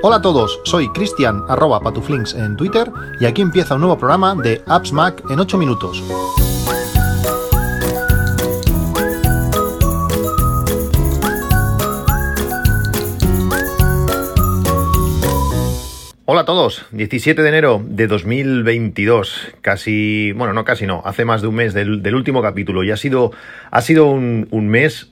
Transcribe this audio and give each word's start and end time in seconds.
Hola 0.00 0.16
a 0.16 0.22
todos, 0.22 0.60
soy 0.64 0.88
Cristian 0.90 1.42
arroba 1.48 1.80
patuflinks 1.80 2.32
en 2.34 2.56
Twitter 2.56 2.90
y 3.20 3.26
aquí 3.26 3.42
empieza 3.42 3.74
un 3.74 3.80
nuevo 3.80 3.98
programa 3.98 4.34
de 4.34 4.62
Apps 4.66 4.92
Mac 4.92 5.22
en 5.28 5.38
8 5.38 5.58
minutos. 5.58 6.02
Hola 16.24 16.42
a 16.42 16.44
todos, 16.44 16.86
17 16.92 17.42
de 17.42 17.48
enero 17.48 17.82
de 17.84 18.06
2022, 18.06 19.48
casi, 19.60 20.32
bueno, 20.32 20.52
no 20.52 20.64
casi 20.64 20.86
no, 20.86 21.02
hace 21.04 21.24
más 21.24 21.42
de 21.42 21.48
un 21.48 21.56
mes 21.56 21.74
del, 21.74 22.14
último 22.14 22.40
capítulo 22.40 22.84
y 22.84 22.90
ha 22.92 22.96
sido, 22.96 23.32
ha 23.70 23.80
sido 23.80 24.06
un, 24.06 24.46
un 24.50 24.68
mes 24.68 25.10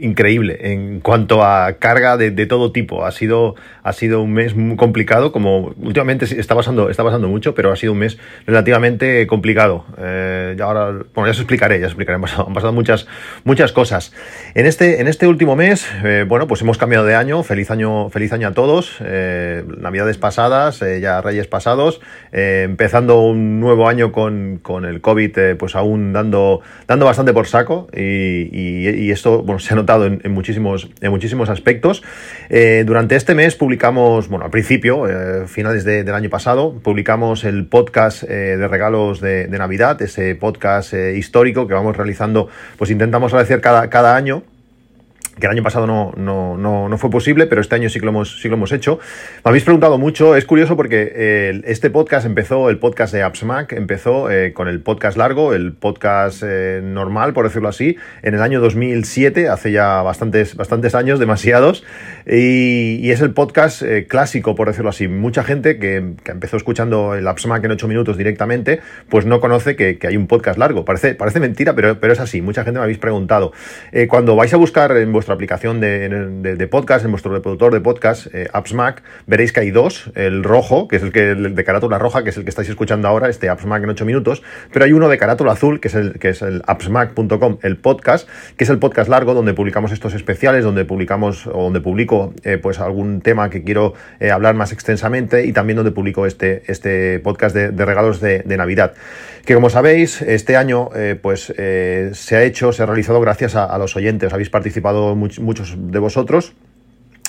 increíble 0.00 0.72
en 0.72 1.00
cuanto 1.00 1.44
a 1.44 1.74
carga 1.74 2.16
de, 2.16 2.30
todo 2.46 2.72
tipo. 2.72 3.04
Ha 3.04 3.12
sido, 3.12 3.54
ha 3.82 3.92
sido 3.92 4.22
un 4.22 4.32
mes 4.32 4.56
muy 4.56 4.76
complicado, 4.76 5.30
como 5.30 5.74
últimamente 5.78 6.24
está 6.38 6.54
pasando, 6.54 6.90
está 6.90 7.04
pasando 7.04 7.28
mucho, 7.28 7.54
pero 7.54 7.72
ha 7.72 7.76
sido 7.76 7.92
un 7.92 7.98
mes 7.98 8.18
relativamente 8.46 9.26
complicado. 9.26 9.84
Eh, 9.98 10.54
ya 10.58 10.64
ahora, 10.64 11.04
bueno, 11.14 11.26
ya 11.26 11.30
os 11.30 11.38
explicaré, 11.38 11.78
ya 11.78 11.86
os 11.86 11.92
explicaré. 11.92 12.16
Han 12.16 12.54
pasado, 12.54 12.72
muchas, 12.72 13.06
muchas 13.44 13.72
cosas. 13.72 14.12
En 14.54 14.66
este, 14.66 15.00
en 15.00 15.08
este 15.08 15.26
último 15.26 15.54
mes, 15.54 15.86
eh, 16.04 16.24
bueno, 16.26 16.46
pues 16.46 16.62
hemos 16.62 16.78
cambiado 16.78 17.04
de 17.04 17.14
año. 17.14 17.42
Feliz 17.42 17.70
año, 17.70 18.10
feliz 18.10 18.32
año 18.32 18.48
a 18.48 18.52
todos. 18.52 18.96
Eh, 19.04 19.64
navidades 19.78 20.18
pasadas, 20.18 20.80
ya 21.00 21.20
Reyes 21.20 21.46
pasados, 21.46 22.00
empezando 22.32 23.20
un 23.20 23.60
nuevo 23.60 23.88
año 23.88 24.12
con, 24.12 24.58
con 24.62 24.84
el 24.84 25.00
COVID, 25.00 25.56
pues 25.58 25.76
aún 25.76 26.12
dando, 26.12 26.60
dando 26.86 27.06
bastante 27.06 27.32
por 27.32 27.46
saco. 27.46 27.88
Y, 27.94 28.48
y 28.50 29.10
esto, 29.10 29.42
bueno, 29.42 29.59
se 29.60 29.74
ha 29.74 29.76
notado 29.76 30.06
en, 30.06 30.20
muchísimos, 30.32 30.90
en 31.00 31.10
muchísimos 31.10 31.48
aspectos. 31.48 32.02
Eh, 32.48 32.84
durante 32.86 33.16
este 33.16 33.34
mes 33.34 33.54
publicamos, 33.54 34.28
bueno, 34.28 34.44
al 34.44 34.50
principio, 34.50 35.08
eh, 35.08 35.46
finales 35.46 35.84
del 35.84 36.14
año 36.14 36.30
pasado, 36.30 36.74
publicamos 36.82 37.44
el 37.44 37.66
podcast 37.66 38.24
eh, 38.24 38.56
de 38.56 38.68
regalos 38.68 39.20
de, 39.20 39.48
Navidad, 39.50 40.00
ese 40.00 40.34
podcast 40.36 40.94
histórico 40.94 41.68
que 41.68 41.74
vamos 41.74 41.94
realizando, 41.96 42.48
pues 42.78 42.90
intentamos 42.90 43.32
agradecer 43.32 43.60
cada, 43.60 43.90
cada 43.90 44.16
año 44.16 44.42
que 45.40 45.46
el 45.46 45.52
año 45.52 45.62
pasado 45.62 45.86
no, 45.86 46.12
no, 46.16 46.56
no, 46.88 46.98
fue 46.98 47.10
posible, 47.10 47.46
pero 47.46 47.60
este 47.60 47.74
año 47.74 47.88
sí 47.88 47.98
que 47.98 48.04
lo 48.04 48.10
hemos, 48.10 48.40
sí 48.40 48.48
lo 48.48 48.54
hemos 48.54 48.72
hecho. 48.72 49.00
Me 49.44 49.48
habéis 49.48 49.64
preguntado 49.64 49.98
mucho, 49.98 50.36
es 50.36 50.44
curioso 50.44 50.76
porque 50.76 51.12
eh, 51.14 51.62
este 51.64 51.90
podcast 51.90 52.26
empezó, 52.26 52.68
el 52.68 52.78
podcast 52.78 53.12
de 53.12 53.22
AppsMac, 53.22 53.72
empezó 53.72 54.30
eh, 54.30 54.52
con 54.52 54.68
el 54.68 54.80
podcast 54.80 55.16
largo, 55.16 55.54
el 55.54 55.72
podcast 55.72 56.42
eh, 56.46 56.80
normal, 56.84 57.32
por 57.32 57.46
decirlo 57.46 57.68
así, 57.68 57.96
en 58.22 58.34
el 58.34 58.42
año 58.42 58.60
2007, 58.60 59.48
hace 59.48 59.72
ya 59.72 60.02
bastantes, 60.02 60.54
bastantes 60.54 60.94
años, 60.94 61.18
demasiados, 61.18 61.84
y, 62.26 63.10
es 63.10 63.20
el 63.22 63.32
podcast 63.32 63.82
clásico, 64.06 64.54
por 64.54 64.68
decirlo 64.68 64.90
así. 64.90 65.08
Mucha 65.08 65.42
gente 65.42 65.80
que, 65.80 66.12
que, 66.22 66.30
empezó 66.30 66.56
escuchando 66.56 67.16
el 67.16 67.26
AppsMac 67.26 67.64
en 67.64 67.72
8 67.72 67.88
minutos 67.88 68.16
directamente, 68.16 68.80
pues 69.08 69.26
no 69.26 69.40
conoce 69.40 69.74
que, 69.74 69.98
que, 69.98 70.06
hay 70.06 70.16
un 70.16 70.28
podcast 70.28 70.56
largo. 70.56 70.84
Parece, 70.84 71.16
parece 71.16 71.40
mentira, 71.40 71.74
pero, 71.74 71.98
pero 71.98 72.12
es 72.12 72.20
así. 72.20 72.40
Mucha 72.40 72.62
gente 72.62 72.78
me 72.78 72.84
habéis 72.84 72.98
preguntado. 72.98 73.52
cuando 74.08 74.36
vais 74.36 74.54
a 74.54 74.58
buscar 74.58 74.96
en 74.96 75.12
vuestro 75.12 75.29
aplicación 75.34 75.80
de, 75.80 76.68
podcast, 76.70 77.04
en 77.04 77.10
vuestro 77.10 77.32
reproductor 77.32 77.72
de 77.72 77.80
podcast, 77.80 78.26
eh, 78.34 78.48
Apps 78.52 78.74
Mac, 78.74 79.02
veréis 79.26 79.52
que 79.52 79.60
hay 79.60 79.70
dos. 79.70 80.10
El 80.14 80.44
rojo, 80.44 80.88
que 80.88 80.96
es 80.96 81.02
el 81.02 81.12
que 81.12 81.34
de 81.34 81.64
carátula 81.64 81.98
roja, 81.98 82.24
que 82.24 82.30
es 82.30 82.36
el 82.36 82.44
que 82.44 82.50
estáis 82.50 82.68
escuchando 82.68 83.08
ahora, 83.08 83.28
este 83.28 83.48
Apps 83.48 83.66
Mac 83.66 83.82
en 83.82 83.90
8 83.90 84.04
minutos, 84.04 84.42
pero 84.72 84.84
hay 84.84 84.92
uno 84.92 85.08
de 85.08 85.18
carátula 85.18 85.52
azul, 85.52 85.80
que 85.80 85.88
es 85.88 85.94
el, 85.94 86.18
que 86.18 86.30
es 86.30 86.42
el 86.42 86.62
appsmac.com, 86.66 87.58
el 87.62 87.76
podcast, 87.76 88.28
que 88.56 88.64
es 88.64 88.70
el 88.70 88.78
podcast 88.78 89.08
largo 89.08 89.34
donde 89.34 89.54
publicamos 89.54 89.92
estos 89.92 90.14
especiales, 90.14 90.64
donde 90.64 90.84
publicamos 90.84 91.46
o 91.46 91.62
donde 91.62 91.80
publico 91.80 92.34
eh, 92.44 92.58
pues 92.58 92.80
algún 92.80 93.20
tema 93.20 93.50
que 93.50 93.62
quiero 93.62 93.94
eh, 94.20 94.30
hablar 94.30 94.54
más 94.54 94.72
extensamente 94.72 95.46
y 95.46 95.52
también 95.52 95.76
donde 95.76 95.92
publico 95.92 96.26
este, 96.26 96.62
este 96.66 97.18
podcast 97.20 97.54
de, 97.54 97.84
regalos 97.84 98.20
de, 98.20 98.44
Navidad. 98.50 98.94
Que 99.44 99.54
como 99.54 99.70
sabéis, 99.70 100.20
este 100.20 100.56
año 100.56 100.90
pues 101.22 101.52
se 102.12 102.36
ha 102.36 102.42
hecho, 102.42 102.72
se 102.72 102.82
ha 102.82 102.86
realizado 102.86 103.20
gracias 103.20 103.56
a, 103.56 103.64
a 103.64 103.78
los 103.78 103.96
oyentes. 103.96 104.32
Habéis 104.32 104.50
participado 104.50 105.16
muchos 105.40 105.76
de 105.76 105.98
vosotros 105.98 106.52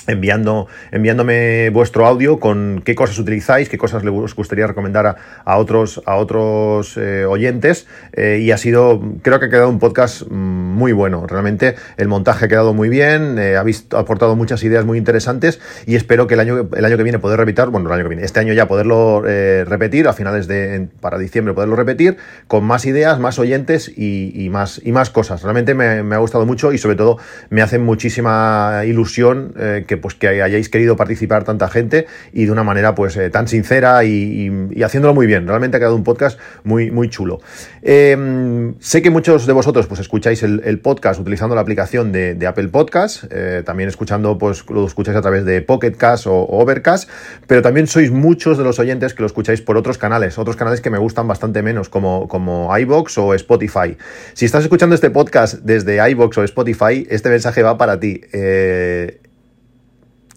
enviando, 0.06 0.68
enviándome 0.90 1.70
vuestro 1.70 2.06
audio 2.06 2.40
con 2.40 2.82
qué 2.84 2.94
cosas 2.94 3.18
utilizáis, 3.18 3.68
qué 3.68 3.78
cosas 3.78 4.04
les 4.04 4.34
gustaría 4.34 4.66
recomendar 4.66 5.16
a, 5.44 5.58
otros, 5.58 6.02
a 6.06 6.16
otros 6.16 6.96
eh, 6.96 7.24
oyentes. 7.24 7.86
Eh, 8.12 8.40
y 8.42 8.50
ha 8.50 8.58
sido, 8.58 9.00
creo 9.22 9.38
que 9.40 9.46
ha 9.46 9.50
quedado 9.50 9.68
un 9.68 9.78
podcast 9.78 10.22
mm, 10.22 10.34
muy 10.34 10.92
bueno. 10.92 11.26
Realmente 11.26 11.76
el 11.96 12.08
montaje 12.08 12.46
ha 12.46 12.48
quedado 12.48 12.74
muy 12.74 12.88
bien, 12.88 13.38
eh, 13.38 13.56
habéis 13.56 13.86
aportado 13.92 14.36
muchas 14.36 14.62
ideas 14.64 14.84
muy 14.84 14.98
interesantes 14.98 15.60
y 15.86 15.96
espero 15.96 16.26
que 16.26 16.34
el 16.34 16.40
año, 16.40 16.68
el 16.74 16.84
año 16.84 16.96
que 16.96 17.02
viene 17.02 17.18
poder 17.18 17.38
repetir, 17.38 17.66
bueno, 17.66 17.88
el 17.88 17.94
año 17.94 18.04
que 18.04 18.08
viene, 18.10 18.24
este 18.24 18.40
año 18.40 18.52
ya 18.52 18.66
poderlo 18.66 19.22
repetir, 19.22 20.08
a 20.08 20.12
finales 20.12 20.46
de, 20.46 20.88
para 21.00 21.18
diciembre 21.18 21.54
poderlo 21.54 21.76
repetir, 21.76 22.16
con 22.48 22.64
más 22.64 22.86
ideas, 22.86 23.18
más 23.18 23.38
oyentes 23.38 23.90
y, 23.94 24.48
más, 24.50 24.80
y 24.84 24.92
más 24.92 25.10
cosas. 25.10 25.42
Realmente 25.42 25.74
me, 25.74 26.02
me, 26.02 26.14
ha 26.14 26.18
gustado 26.18 26.46
mucho 26.46 26.72
y 26.72 26.78
sobre 26.78 26.96
todo 26.96 27.18
me 27.50 27.62
hace 27.62 27.78
muchísima 27.78 28.82
ilusión 28.86 29.54
que 29.86 29.91
que, 29.92 29.98
pues, 29.98 30.14
que 30.14 30.26
hayáis 30.28 30.70
querido 30.70 30.96
participar 30.96 31.44
tanta 31.44 31.68
gente 31.68 32.06
y 32.32 32.46
de 32.46 32.50
una 32.50 32.64
manera 32.64 32.94
pues 32.94 33.14
eh, 33.18 33.28
tan 33.28 33.46
sincera 33.46 34.04
y, 34.04 34.50
haciéndolo 34.82 35.12
muy 35.12 35.26
bien. 35.26 35.46
Realmente 35.46 35.76
ha 35.76 35.80
quedado 35.80 35.96
un 35.96 36.02
podcast 36.02 36.38
muy, 36.64 36.90
muy 36.90 37.10
chulo. 37.10 37.40
Em, 37.82 38.74
sé 38.80 39.02
que 39.02 39.10
muchos 39.10 39.46
de 39.46 39.52
vosotros 39.52 39.86
pues 39.86 40.00
escucháis 40.00 40.42
el, 40.42 40.78
podcast 40.80 41.20
utilizando 41.20 41.54
la 41.54 41.60
aplicación 41.60 42.10
de, 42.10 42.46
Apple 42.46 42.68
Podcast, 42.68 43.24
eh, 43.30 43.62
también 43.66 43.90
escuchando, 43.90 44.38
pues 44.38 44.64
lo 44.70 44.86
escucháis 44.86 45.16
a 45.18 45.20
través 45.20 45.44
de 45.44 45.60
Pocket 45.60 45.92
Cast 45.92 46.26
o, 46.26 46.46
Overcast, 46.46 47.10
pero 47.46 47.60
también 47.60 47.86
sois 47.86 48.10
muchos 48.10 48.56
de 48.56 48.64
los 48.64 48.78
oyentes 48.78 49.12
que 49.12 49.20
lo 49.20 49.26
escucháis 49.26 49.60
por 49.60 49.76
otros 49.76 49.98
canales, 49.98 50.38
otros 50.38 50.56
canales 50.56 50.80
que 50.80 50.88
me 50.88 50.98
gustan 50.98 51.28
bastante 51.28 51.62
menos, 51.62 51.90
como, 51.90 52.28
como 52.28 52.76
iBox 52.78 53.18
o 53.18 53.34
Spotify. 53.34 53.96
Si 54.32 54.46
estás 54.46 54.62
escuchando 54.64 54.94
este 54.94 55.10
podcast 55.10 55.60
desde 55.62 56.10
iBox 56.10 56.38
o 56.38 56.44
Spotify, 56.44 57.06
este 57.10 57.28
mensaje 57.28 57.62
va 57.62 57.76
para 57.76 58.00
ti. 58.00 58.22
Eh, 58.32 59.21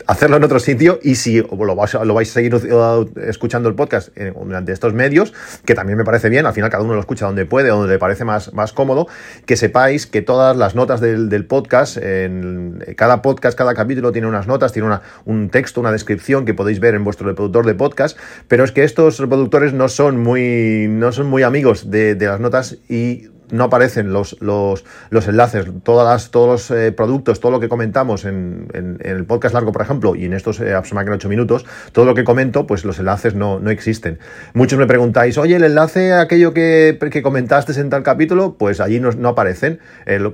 hacerlo 0.07 0.38
en 0.38 0.43
otro 0.43 0.59
sitio 0.59 0.99
y 1.01 1.16
si 1.16 1.41
lo 1.41 1.75
vais, 1.75 1.93
lo 1.93 2.13
vais 2.13 2.29
a 2.29 2.33
seguir 2.33 2.55
uh, 2.55 3.09
escuchando 3.27 3.69
el 3.69 3.75
podcast 3.75 4.09
eh, 4.16 4.33
durante 4.35 4.71
estos 4.71 4.93
medios, 4.93 5.33
que 5.66 5.75
también 5.75 5.97
me 5.97 6.03
parece 6.03 6.29
bien, 6.29 6.45
al 6.45 6.53
final 6.53 6.69
cada 6.69 6.83
uno 6.83 6.93
lo 6.93 6.99
escucha 6.99 7.25
donde 7.25 7.45
puede, 7.45 7.69
donde 7.69 7.93
le 7.93 7.99
parece 7.99 8.25
más, 8.25 8.53
más 8.53 8.73
cómodo, 8.73 9.07
que 9.45 9.57
sepáis 9.57 10.07
que 10.07 10.21
todas 10.21 10.55
las 10.55 10.75
notas 10.75 11.01
del, 11.01 11.45
podcast, 11.45 11.97
en 11.97 12.83
cada 12.97 13.21
podcast, 13.21 13.57
cada 13.57 13.73
capítulo 13.73 14.11
tiene 14.11 14.27
unas 14.27 14.47
notas, 14.47 14.71
tiene 14.73 14.88
una, 14.88 15.01
un 15.25 15.49
texto, 15.49 15.79
una 15.79 15.91
descripción 15.91 16.45
que 16.45 16.53
podéis 16.53 16.79
ver 16.79 16.95
en 16.95 17.03
vuestro 17.03 17.27
reproductor 17.27 17.66
de 17.66 17.75
podcast, 17.75 18.17
pero 18.47 18.63
es 18.63 18.72
que 18.72 18.83
estos 18.83 19.19
reproductores 19.19 19.73
no 19.73 19.89
son 19.89 20.22
muy, 20.22 20.87
no 20.89 21.11
son 21.11 21.27
muy 21.27 21.43
amigos 21.43 21.91
de 21.91 22.16
las 22.19 22.39
notas 22.39 22.77
y 22.89 23.29
no 23.51 23.66
aparecen 23.66 24.13
los, 24.13 24.38
los, 24.41 24.85
los 25.09 25.28
enlaces, 25.28 25.66
todas 25.83 26.07
las, 26.07 26.31
todos 26.31 26.47
los 26.47 26.72
eh, 26.72 26.91
productos, 26.91 27.39
todo 27.39 27.51
lo 27.51 27.59
que 27.59 27.69
comentamos 27.69 28.25
en, 28.25 28.67
en, 28.73 28.97
el 29.01 29.25
podcast 29.25 29.53
largo, 29.53 29.72
por 29.72 29.81
ejemplo, 29.81 30.16
y 30.16 30.25
en 30.25 30.33
estos 30.33 30.59
eh, 30.59 30.73
en 30.73 31.09
8 31.09 31.29
minutos, 31.29 31.66
todo 31.91 32.05
lo 32.05 32.16
que 32.16 32.23
comento, 32.23 32.67
pues 32.67 32.85
los 32.85 33.00
enlaces 33.00 33.35
no, 33.35 33.59
no 33.59 33.69
existen. 33.69 34.19
Muchos 34.53 34.79
me 34.79 34.88
preguntáis, 34.88 35.38
oye, 35.38 35.55
el 35.55 35.63
enlace 35.63 36.13
a 36.13 36.22
aquello 36.22 36.53
que, 36.53 36.97
que 37.11 37.22
comentaste 37.22 37.79
en 37.79 37.89
tal 37.89 38.03
capítulo, 38.03 38.55
pues 38.57 38.79
allí 38.79 39.00
no, 39.00 39.11
no 39.11 39.29
aparecen. 39.29 39.79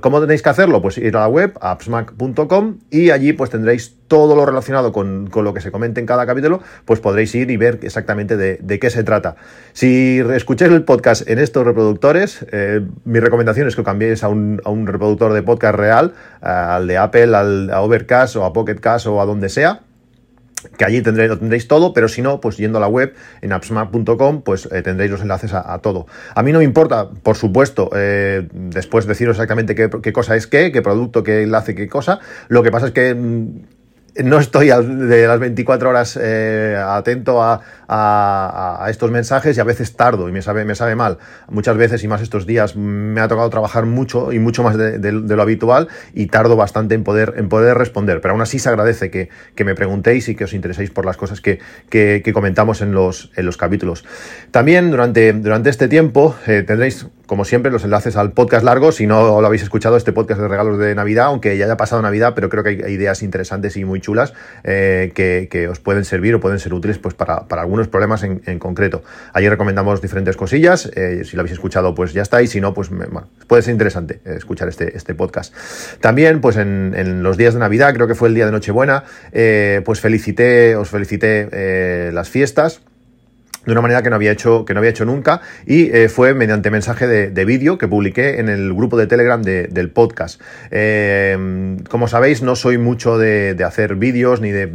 ¿Cómo 0.00 0.20
tenéis 0.20 0.42
que 0.42 0.48
hacerlo? 0.48 0.82
Pues 0.82 0.98
ir 0.98 1.16
a 1.16 1.20
la 1.20 1.28
web, 1.28 1.58
appsmac.com, 1.60 2.78
y 2.90 3.10
allí 3.10 3.32
pues 3.32 3.50
tendréis 3.50 3.96
todo 4.12 4.36
lo 4.36 4.44
relacionado 4.44 4.92
con, 4.92 5.28
con, 5.30 5.42
lo 5.42 5.54
que 5.54 5.62
se 5.62 5.70
comente 5.70 5.98
en 5.98 6.04
cada 6.04 6.26
capítulo, 6.26 6.60
pues 6.84 7.00
podréis 7.00 7.34
ir 7.34 7.50
y 7.50 7.56
ver 7.56 7.80
exactamente 7.82 8.36
de, 8.36 8.58
de 8.60 8.78
qué 8.78 8.90
se 8.90 9.04
trata. 9.04 9.36
Si 9.72 10.18
escucháis 10.18 10.70
el 10.70 10.84
podcast 10.84 11.26
en 11.30 11.38
estos 11.38 11.64
reproductores, 11.64 12.44
eh, 12.52 12.82
mi 13.04 13.20
recomendación 13.20 13.68
es 13.68 13.76
que 13.76 13.82
cambiéis 13.82 14.22
a 14.24 14.28
un, 14.28 14.60
a 14.64 14.70
un 14.70 14.86
reproductor 14.86 15.32
de 15.32 15.42
podcast 15.42 15.74
real, 15.74 16.14
al 16.40 16.86
de 16.86 16.98
Apple, 16.98 17.36
al, 17.36 17.70
a 17.70 17.80
Overcast 17.82 18.36
o 18.36 18.44
a 18.44 18.52
Pocket 18.52 18.76
Cast 18.76 19.06
o 19.06 19.20
a 19.20 19.26
donde 19.26 19.48
sea 19.48 19.80
que 20.76 20.84
allí 20.84 21.02
tendréis, 21.02 21.38
tendréis 21.38 21.68
todo, 21.68 21.92
pero 21.92 22.08
si 22.08 22.22
no, 22.22 22.40
pues 22.40 22.56
yendo 22.56 22.78
a 22.78 22.80
la 22.80 22.88
web 22.88 23.14
en 23.40 23.52
appsmap.com, 23.52 24.42
pues 24.42 24.68
eh, 24.70 24.82
tendréis 24.82 25.10
los 25.10 25.20
enlaces 25.20 25.52
a, 25.54 25.78
todo. 25.78 26.06
A 26.34 26.42
mí 26.42 26.52
no 26.52 26.58
me 26.58 26.64
importa, 26.64 27.10
por 27.10 27.36
supuesto, 27.36 27.90
eh, 27.94 28.48
después 28.52 29.06
deciros 29.06 29.36
exactamente 29.36 29.74
qué, 29.74 29.90
qué, 30.02 30.12
cosa 30.12 30.36
es 30.36 30.46
qué, 30.46 30.72
qué 30.72 30.82
producto, 30.82 31.22
qué 31.22 31.42
enlace, 31.42 31.74
qué 31.74 31.88
cosa. 31.88 32.20
Lo 32.48 32.62
que 32.62 32.70
pasa 32.70 32.86
es 32.86 32.92
que 32.92 33.14
mm, 33.14 33.62
no 34.22 34.38
estoy 34.38 34.68
de 34.68 35.26
las 35.26 35.40
24 35.40 35.88
horas 35.88 36.18
eh, 36.20 36.76
atento 36.78 37.42
a, 37.42 37.60
estos 38.88 39.10
mensajes 39.10 39.56
y 39.56 39.60
a 39.60 39.64
veces 39.64 39.96
tardo 39.96 40.26
y 40.28 40.32
me 40.32 40.40
sabe, 40.40 40.64
me 40.64 40.74
sabe 40.74 40.96
mal. 40.96 41.18
Muchas 41.48 41.76
veces 41.76 42.02
y 42.02 42.08
más 42.08 42.22
estos 42.22 42.46
días 42.46 42.74
me 42.74 43.20
ha 43.20 43.28
tocado 43.28 43.50
trabajar 43.50 43.84
mucho 43.84 44.32
y 44.32 44.38
mucho 44.38 44.62
más 44.62 44.78
de, 44.78 45.12
lo 45.12 45.42
habitual 45.42 45.88
y 46.14 46.26
tardo 46.26 46.56
bastante 46.56 46.94
en 46.94 47.04
poder, 47.04 47.34
en 47.36 47.50
poder 47.50 47.76
responder. 47.76 48.22
Pero 48.22 48.32
aún 48.32 48.40
así 48.40 48.58
se 48.58 48.70
agradece 48.70 49.10
que, 49.10 49.28
me 49.64 49.74
preguntéis 49.74 50.28
y 50.28 50.34
que 50.34 50.44
os 50.44 50.54
intereséis 50.54 50.90
por 50.90 51.04
las 51.04 51.18
cosas 51.18 51.42
que, 51.42 51.60
comentamos 52.32 52.80
en 52.80 52.92
los, 52.92 53.30
capítulos. 53.58 54.04
También 54.50 54.90
durante, 54.90 55.34
durante 55.34 55.68
este 55.68 55.88
tiempo 55.88 56.34
eh, 56.46 56.64
tendréis 56.66 57.06
como 57.32 57.46
siempre, 57.46 57.72
los 57.72 57.82
enlaces 57.82 58.16
al 58.16 58.32
podcast 58.32 58.62
largo. 58.62 58.92
Si 58.92 59.06
no 59.06 59.40
lo 59.40 59.46
habéis 59.46 59.62
escuchado, 59.62 59.96
este 59.96 60.12
podcast 60.12 60.38
de 60.38 60.48
regalos 60.48 60.78
de 60.78 60.94
Navidad, 60.94 61.28
aunque 61.28 61.56
ya 61.56 61.64
haya 61.64 61.78
pasado 61.78 62.02
Navidad, 62.02 62.34
pero 62.34 62.50
creo 62.50 62.62
que 62.62 62.84
hay, 62.84 62.92
ideas 62.92 63.22
interesantes 63.22 63.74
y 63.78 63.86
muy 63.86 64.02
chulas 64.02 64.34
eh, 64.64 65.12
que, 65.14 65.66
os 65.66 65.80
pueden 65.80 66.04
servir 66.04 66.34
o 66.34 66.40
pueden 66.40 66.58
ser 66.58 66.74
útiles 66.74 66.98
pues, 66.98 67.14
para, 67.14 67.46
algunos 67.48 67.88
problemas 67.88 68.22
en, 68.22 68.58
concreto. 68.58 69.02
Allí 69.32 69.48
recomendamos 69.48 70.02
diferentes 70.02 70.36
cosillas. 70.36 70.90
Eh, 70.94 71.22
si 71.24 71.34
lo 71.36 71.40
habéis 71.40 71.54
escuchado, 71.54 71.94
pues 71.94 72.12
ya 72.12 72.20
está. 72.20 72.42
Y 72.42 72.48
si 72.48 72.60
no, 72.60 72.74
pues 72.74 72.90
puede 73.46 73.62
ser 73.62 73.72
interesante 73.72 74.20
escuchar 74.26 74.68
este, 74.68 74.94
este 74.94 75.14
podcast. 75.14 75.54
También, 76.02 76.42
pues 76.42 76.58
en, 76.58 77.22
los 77.22 77.38
días 77.38 77.54
de 77.54 77.60
Navidad, 77.60 77.94
creo 77.94 78.06
que 78.06 78.14
fue 78.14 78.28
el 78.28 78.34
día 78.34 78.44
de 78.44 78.52
Nochebuena, 78.52 79.04
pues 79.32 80.00
felicité, 80.00 80.76
os 80.76 80.90
felicité 80.90 82.10
las 82.12 82.28
fiestas 82.28 82.82
de 83.66 83.72
una 83.72 83.80
manera 83.80 84.02
que 84.02 84.10
no 84.10 84.16
había 84.16 84.32
hecho, 84.32 84.64
que 84.64 84.74
no 84.74 84.80
había 84.80 84.90
hecho 84.90 85.04
nunca 85.04 85.40
y 85.66 85.94
eh, 85.94 86.08
fue 86.08 86.34
mediante 86.34 86.70
mensaje 86.70 87.06
de, 87.06 87.42
vídeo 87.44 87.76
que 87.76 87.88
publiqué 87.88 88.38
en 88.38 88.48
el 88.48 88.72
grupo 88.72 88.96
de 88.96 89.08
Telegram 89.08 89.42
del 89.42 89.90
podcast. 89.90 90.40
Eh, 90.70 91.76
como 91.88 92.06
sabéis, 92.06 92.42
no 92.42 92.54
soy 92.54 92.78
mucho 92.78 93.18
de, 93.18 93.56
hacer 93.66 93.96
vídeos 93.96 94.40
ni 94.40 94.50
de, 94.50 94.66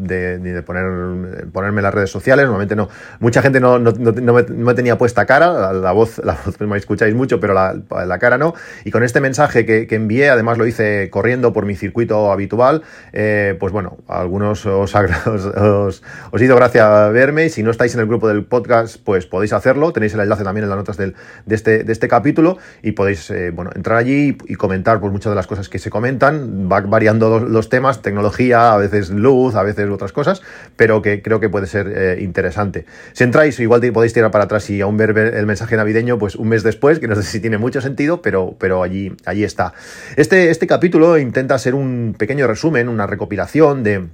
ni 0.42 0.50
de 0.50 0.62
poner, 0.64 1.48
ponerme 1.52 1.80
en 1.80 1.84
las 1.84 1.94
redes 1.94 2.10
sociales, 2.10 2.46
normalmente 2.46 2.76
no. 2.76 2.90
Mucha 3.20 3.42
gente 3.42 3.60
no, 3.60 3.80
no, 3.80 3.92
no, 3.92 4.34
me, 4.34 4.74
tenía 4.74 4.98
puesta 4.98 5.26
cara, 5.26 5.72
la, 5.74 5.92
voz, 5.92 6.20
la 6.24 6.38
voz 6.46 6.60
me 6.60 6.78
escucháis 6.78 7.16
mucho, 7.16 7.40
pero 7.40 7.54
la, 7.54 7.76
la, 8.06 8.20
cara 8.20 8.38
no. 8.38 8.54
Y 8.84 8.92
con 8.92 9.04
este 9.04 9.22
mensaje 9.22 9.66
que, 9.66 9.88
que, 9.88 9.96
envié, 9.96 10.30
además 10.30 10.58
lo 10.58 10.68
hice 10.68 11.10
corriendo 11.10 11.54
por 11.54 11.66
mi 11.66 11.76
circuito 11.76 12.32
habitual, 12.32 12.84
eh, 13.14 13.56
pues 13.60 13.72
bueno, 13.72 13.98
algunos 14.08 14.66
os, 14.66 14.94
os, 14.96 15.28
os, 15.58 16.04
os 16.32 16.42
hizo 16.42 16.56
gracia 16.56 17.08
verme 17.10 17.46
y 17.46 17.50
si 17.50 17.64
no 17.64 17.72
estáis 17.72 17.94
en 17.96 18.02
el 18.02 18.08
grupo 18.08 18.28
del 18.28 18.44
podcast, 18.44 18.77
pues 19.04 19.26
podéis 19.26 19.54
hacerlo. 19.54 19.92
Tenéis 19.92 20.14
el 20.14 20.22
enlace 20.22 20.44
también 20.44 20.64
en 20.64 20.70
las 20.70 20.78
notas 20.78 20.98
de, 20.98 21.14
este, 21.50 21.84
de 21.84 21.94
este 21.94 22.08
capítulo 22.08 22.58
y 22.82 22.92
podéis 22.92 23.30
eh, 23.30 23.52
bueno, 23.52 23.72
entrar 23.76 23.98
allí 23.98 24.38
y, 24.46 24.56
comentar 24.56 25.00
pues, 25.00 25.12
muchas 25.12 25.32
de 25.32 25.36
las 25.36 25.48
cosas 25.48 25.70
que 25.70 25.80
se 25.80 25.90
comentan. 25.90 26.70
Va 26.72 26.82
variando 26.82 27.40
los, 27.40 27.70
temas, 27.70 28.02
tecnología, 28.02 28.74
a 28.74 28.78
veces 28.78 29.10
luz, 29.10 29.56
a 29.56 29.64
veces 29.64 29.90
otras 29.90 30.12
cosas, 30.12 30.42
pero 30.76 31.02
que 31.02 31.22
creo 31.22 31.40
que 31.40 31.50
puede 31.50 31.68
ser 31.68 31.92
eh, 31.96 32.20
interesante. 32.22 32.86
Si 33.14 33.24
entráis, 33.24 33.60
igual 33.60 33.82
podéis 33.92 34.14
tirar 34.14 34.32
para 34.32 34.46
atrás 34.46 34.70
y 34.70 34.82
aún 34.82 34.98
ver 34.98 35.18
el 35.18 35.46
mensaje 35.46 35.76
navideño 35.76 36.18
pues 36.18 36.36
un 36.36 36.50
mes 36.50 36.64
después, 36.64 37.00
que 37.00 37.08
no 37.08 37.16
sé 37.16 37.24
si 37.24 37.40
tiene 37.40 37.58
mucho 37.58 37.82
sentido, 37.82 38.22
pero, 38.22 38.56
pero 38.60 38.84
allí, 38.84 39.16
allí 39.26 39.44
está. 39.44 39.74
Este, 40.16 40.50
este 40.50 40.68
capítulo 40.68 41.18
intenta 41.18 41.58
ser 41.58 41.76
un 41.76 42.16
pequeño 42.18 42.48
resumen, 42.48 42.90
una 42.90 43.08
recopilación 43.08 43.84
de 43.84 44.08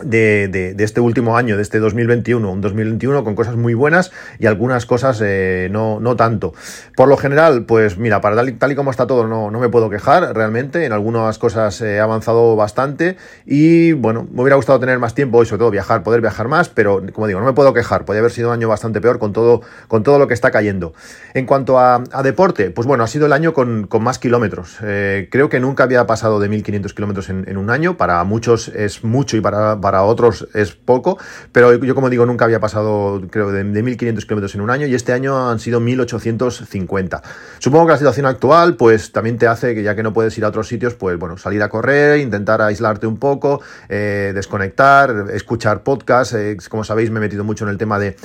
de, 0.00 0.48
de, 0.48 0.84
este 0.84 1.00
último 1.00 1.36
año, 1.36 1.56
de 1.56 1.62
este 1.62 1.78
2021, 1.78 2.50
un 2.50 2.60
2021 2.62 3.24
con 3.24 3.34
cosas 3.34 3.56
muy 3.56 3.74
buenas 3.74 4.10
y 4.38 4.46
algunas 4.46 4.86
cosas 4.86 5.20
eh, 5.22 5.68
no, 5.70 6.00
no 6.00 6.16
tanto. 6.16 6.54
Por 6.96 7.08
lo 7.08 7.16
general, 7.16 7.64
pues 7.66 7.98
mira, 7.98 8.20
para 8.22 8.36
tal 8.36 8.48
y, 8.48 8.52
tal 8.52 8.72
y 8.72 8.74
como 8.74 8.90
está 8.90 9.06
todo, 9.06 9.26
no, 9.26 9.50
no, 9.50 9.60
me 9.60 9.68
puedo 9.68 9.90
quejar 9.90 10.34
realmente, 10.34 10.86
en 10.86 10.92
algunas 10.92 11.38
cosas 11.38 11.80
he 11.82 12.00
avanzado 12.00 12.56
bastante 12.56 13.16
y 13.44 13.92
bueno, 13.92 14.26
me 14.32 14.42
hubiera 14.42 14.56
gustado 14.56 14.80
tener 14.80 14.98
más 14.98 15.14
tiempo 15.14 15.42
y 15.42 15.46
sobre 15.46 15.58
todo 15.58 15.70
viajar, 15.70 16.02
poder 16.02 16.22
viajar 16.22 16.48
más, 16.48 16.70
pero 16.70 17.02
como 17.12 17.26
digo, 17.26 17.40
no 17.40 17.46
me 17.46 17.52
puedo 17.52 17.74
quejar, 17.74 18.06
podría 18.06 18.20
haber 18.20 18.32
sido 18.32 18.48
un 18.48 18.54
año 18.54 18.68
bastante 18.68 19.00
peor 19.00 19.18
con 19.18 19.34
todo, 19.34 19.60
con 19.88 20.02
todo 20.02 20.18
lo 20.18 20.26
que 20.26 20.34
está 20.34 20.50
cayendo. 20.50 20.94
En 21.34 21.44
cuanto 21.44 21.78
a, 21.78 22.02
deporte, 22.22 22.70
pues 22.70 22.86
bueno, 22.86 23.04
ha 23.04 23.08
sido 23.08 23.26
el 23.26 23.32
año 23.32 23.52
con, 23.52 23.86
con 23.88 24.02
más 24.02 24.18
kilómetros. 24.18 24.78
Eh, 24.82 25.28
creo 25.30 25.48
que 25.48 25.60
nunca 25.60 25.84
había 25.84 26.06
pasado 26.06 26.40
de 26.40 26.48
1500 26.48 26.94
kilómetros 26.94 27.28
en, 27.28 27.56
un 27.56 27.68
año, 27.68 27.96
para 27.96 28.22
muchos 28.24 28.68
es 28.68 29.04
mucho 29.04 29.36
y 29.36 29.40
para 29.40 29.82
otros 30.00 30.48
es 30.54 30.72
poco, 30.72 31.18
pero 31.52 31.74
yo 31.74 31.94
como 31.94 32.08
digo 32.08 32.24
nunca 32.24 32.44
había 32.44 32.60
pasado 32.60 33.20
creo 33.30 33.52
de, 33.52 33.64
1.500 33.64 34.22
kilómetros 34.22 34.54
en 34.54 34.60
un 34.60 34.70
año 34.70 34.86
y 34.86 34.94
este 34.94 35.12
año 35.12 35.50
han 35.50 35.58
sido 35.58 35.80
1.850. 35.80 37.22
Supongo 37.58 37.86
que 37.86 37.92
la 37.92 37.98
situación 37.98 38.26
actual 38.26 38.76
pues 38.76 39.12
también 39.12 39.38
te 39.38 39.46
hace 39.46 39.74
que 39.74 39.82
ya 39.82 39.94
que 39.94 40.02
no 40.02 40.12
puedes 40.12 40.36
ir 40.38 40.44
a 40.44 40.48
otros 40.48 40.68
sitios 40.68 40.94
pues 40.94 41.18
bueno, 41.18 41.36
salir 41.36 41.62
a 41.62 41.68
correr, 41.68 42.20
intentar 42.20 42.62
aislarte 42.62 43.06
un 43.06 43.18
poco, 43.18 43.60
eh, 43.88 44.32
desconectar, 44.34 45.26
escuchar 45.32 45.82
podcasts, 45.82 46.34
eh, 46.34 46.56
como 46.68 46.84
sabéis 46.84 47.10
me 47.10 47.18
he 47.18 47.20
metido 47.20 47.44
mucho 47.44 47.64
en 47.64 47.70
el 47.70 47.78
tema 47.78 47.98
de, 47.98 48.16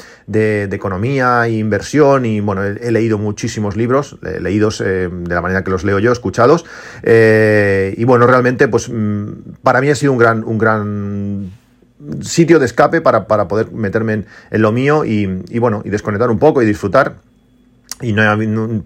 economía 0.78 1.48
e 1.48 1.52
inversión 1.52 2.26
y 2.26 2.40
bueno, 2.40 2.64
he, 2.64 2.92
leído 2.92 3.18
muchísimos 3.18 3.76
libros, 3.76 4.18
leídos 4.22 4.82
eh, 4.82 5.10
de 5.12 5.36
la 5.36 5.42
manera 5.42 5.64
que 5.64 5.72
los 5.72 5.84
leo 5.84 6.00
yo, 6.00 6.12
escuchados 6.12 6.66
y 7.04 8.04
bueno, 8.06 8.28
realmente 8.28 8.68
pues 8.68 8.90
mm, 8.90 9.28
para 9.64 9.82
mí 9.82 9.90
ha 9.90 9.96
sido 9.96 10.12
un 10.12 10.18
gran, 10.18 10.44
un 10.44 10.58
gran 10.58 11.52
sitio 12.22 12.60
de 12.60 12.66
escape 12.66 13.02
para, 13.02 13.28
para 13.28 13.48
poder 13.48 13.72
meterme 13.72 14.14
en, 14.14 14.62
lo 14.62 14.72
mío 14.72 15.06
y, 15.06 15.44
y, 15.50 15.60
bueno, 15.60 15.82
y 15.86 15.90
desconectar 15.90 16.30
un 16.30 16.40
poco 16.40 16.62
y 16.62 16.66
disfrutar 16.66 17.16
y 18.02 18.14
no, 18.14 18.24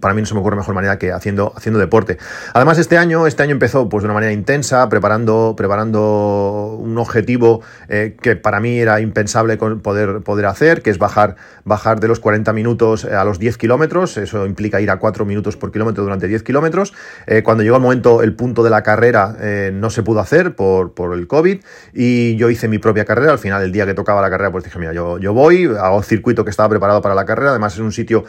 para 0.00 0.14
mí 0.14 0.22
no 0.22 0.26
se 0.26 0.34
me 0.34 0.40
ocurre 0.40 0.56
mejor 0.56 0.74
manera 0.74 0.98
que 0.98 1.12
haciendo, 1.12 1.52
haciendo 1.54 1.78
deporte. 1.78 2.16
Además, 2.54 2.78
este 2.78 2.96
año, 2.96 3.26
este 3.26 3.42
año 3.42 3.52
empezó 3.52 3.88
pues, 3.88 4.02
de 4.02 4.06
una 4.06 4.14
manera 4.14 4.32
intensa, 4.32 4.88
preparando, 4.88 5.54
preparando 5.56 6.78
un 6.80 6.96
objetivo 6.96 7.60
eh, 7.88 8.16
que 8.20 8.36
para 8.36 8.60
mí 8.60 8.78
era 8.78 9.00
impensable 9.00 9.58
poder, 9.58 10.22
poder 10.22 10.46
hacer, 10.46 10.80
que 10.80 10.88
es 10.88 10.96
bajar, 10.96 11.36
bajar 11.64 12.00
de 12.00 12.08
los 12.08 12.20
40 12.20 12.52
minutos 12.54 13.04
a 13.04 13.24
los 13.24 13.38
10 13.38 13.58
kilómetros. 13.58 14.16
Eso 14.16 14.46
implica 14.46 14.80
ir 14.80 14.90
a 14.90 14.98
4 14.98 15.26
minutos 15.26 15.58
por 15.58 15.72
kilómetro 15.72 16.04
durante 16.04 16.26
10 16.26 16.42
kilómetros. 16.42 16.94
Eh, 17.26 17.42
cuando 17.42 17.62
llegó 17.62 17.76
el 17.76 17.82
momento, 17.82 18.22
el 18.22 18.34
punto 18.34 18.62
de 18.62 18.70
la 18.70 18.82
carrera 18.82 19.36
eh, 19.40 19.72
no 19.74 19.90
se 19.90 20.02
pudo 20.02 20.20
hacer 20.20 20.56
por, 20.56 20.94
por 20.94 21.12
el 21.12 21.26
COVID 21.26 21.60
y 21.92 22.36
yo 22.36 22.48
hice 22.48 22.66
mi 22.66 22.78
propia 22.78 23.04
carrera. 23.04 23.32
Al 23.32 23.38
final, 23.38 23.62
el 23.62 23.72
día 23.72 23.84
que 23.84 23.92
tocaba 23.92 24.22
la 24.22 24.30
carrera, 24.30 24.50
pues 24.50 24.64
dije, 24.64 24.78
mira, 24.78 24.94
yo, 24.94 25.18
yo 25.18 25.34
voy, 25.34 25.66
hago 25.66 26.02
circuito 26.02 26.44
que 26.44 26.50
estaba 26.50 26.70
preparado 26.70 27.02
para 27.02 27.14
la 27.14 27.26
carrera. 27.26 27.50
Además, 27.50 27.74
es 27.74 27.80
un 27.80 27.92
sitio 27.92 28.24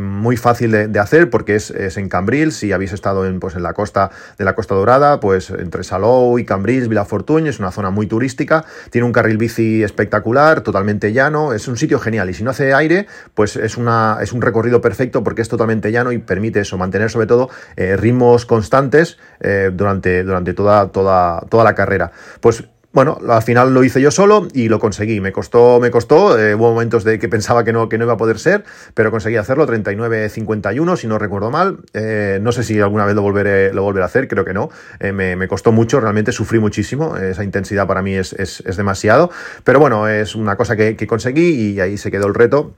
muy 0.00 0.36
fácil 0.36 0.70
de, 0.70 0.98
hacer 0.98 1.30
porque 1.30 1.56
es, 1.56 1.70
en 1.70 2.08
Cambrils, 2.08 2.56
si 2.56 2.72
habéis 2.72 2.92
estado 2.92 3.26
en, 3.26 3.40
pues, 3.40 3.54
en 3.54 3.62
la 3.62 3.72
costa 3.72 4.10
de 4.38 4.44
la 4.44 4.54
Costa 4.54 4.74
Dorada, 4.74 5.20
pues 5.20 5.50
entre 5.50 5.84
Salou 5.84 6.38
y 6.38 6.44
Cambrils, 6.44 6.88
Vilafortuny, 6.88 7.48
es 7.48 7.58
una 7.58 7.70
zona 7.70 7.90
muy 7.90 8.06
turística, 8.06 8.64
tiene 8.90 9.06
un 9.06 9.12
carril 9.12 9.38
bici 9.38 9.82
espectacular, 9.82 10.60
totalmente 10.62 11.12
llano, 11.12 11.52
es 11.52 11.68
un 11.68 11.76
sitio 11.76 11.98
genial. 11.98 12.30
Y 12.30 12.34
si 12.34 12.42
no 12.42 12.50
hace 12.50 12.74
aire, 12.74 13.06
pues 13.34 13.56
es, 13.56 13.76
una, 13.76 14.18
es 14.20 14.32
un 14.32 14.42
recorrido 14.42 14.80
perfecto 14.80 15.24
porque 15.24 15.42
es 15.42 15.48
totalmente 15.48 15.92
llano 15.92 16.12
y 16.12 16.18
permite 16.18 16.60
eso, 16.60 16.76
mantener 16.78 17.10
sobre 17.10 17.26
todo 17.26 17.50
eh, 17.76 17.96
ritmos 17.96 18.46
constantes 18.46 19.18
eh, 19.40 19.70
durante, 19.72 20.22
durante 20.24 20.54
toda, 20.54 20.88
toda, 20.88 21.40
toda 21.48 21.64
la 21.64 21.74
carrera. 21.74 22.12
Pues 22.40 22.64
bueno, 22.92 23.18
al 23.28 23.42
final 23.42 23.72
lo 23.72 23.84
hice 23.84 24.00
yo 24.00 24.10
solo 24.10 24.48
y 24.52 24.68
lo 24.68 24.80
conseguí. 24.80 25.20
Me 25.20 25.30
costó, 25.30 25.78
me 25.80 25.92
costó. 25.92 26.36
Eh, 26.38 26.56
hubo 26.56 26.70
momentos 26.72 27.04
de 27.04 27.20
que 27.20 27.28
pensaba 27.28 27.62
que 27.62 27.72
no, 27.72 27.88
que 27.88 27.98
no 27.98 28.04
iba 28.04 28.14
a 28.14 28.16
poder 28.16 28.40
ser, 28.40 28.64
pero 28.94 29.12
conseguí 29.12 29.36
hacerlo. 29.36 29.66
39.51, 29.66 30.96
si 30.96 31.06
no 31.06 31.18
recuerdo 31.18 31.50
mal. 31.50 31.78
Eh, 31.94 32.40
no 32.42 32.50
sé 32.50 32.64
si 32.64 32.80
alguna 32.80 33.04
vez 33.04 33.14
lo 33.14 33.22
volveré, 33.22 33.72
lo 33.72 33.84
volveré 33.84 34.02
a 34.02 34.06
hacer, 34.06 34.26
creo 34.26 34.44
que 34.44 34.54
no. 34.54 34.70
Eh, 34.98 35.12
me, 35.12 35.46
costó 35.46 35.70
mucho, 35.70 36.00
realmente 36.00 36.32
sufrí 36.32 36.58
muchísimo. 36.58 37.16
Esa 37.16 37.44
intensidad 37.44 37.86
para 37.86 38.02
mí 38.02 38.14
es, 38.14 38.64
demasiado. 38.76 39.30
Pero 39.62 39.78
bueno, 39.78 40.08
es 40.08 40.34
una 40.34 40.56
cosa 40.56 40.74
que, 40.74 40.96
que 40.96 41.06
conseguí 41.06 41.72
y 41.72 41.80
ahí 41.80 41.96
se 41.96 42.10
quedó 42.10 42.26
el 42.26 42.34
reto. 42.34 42.74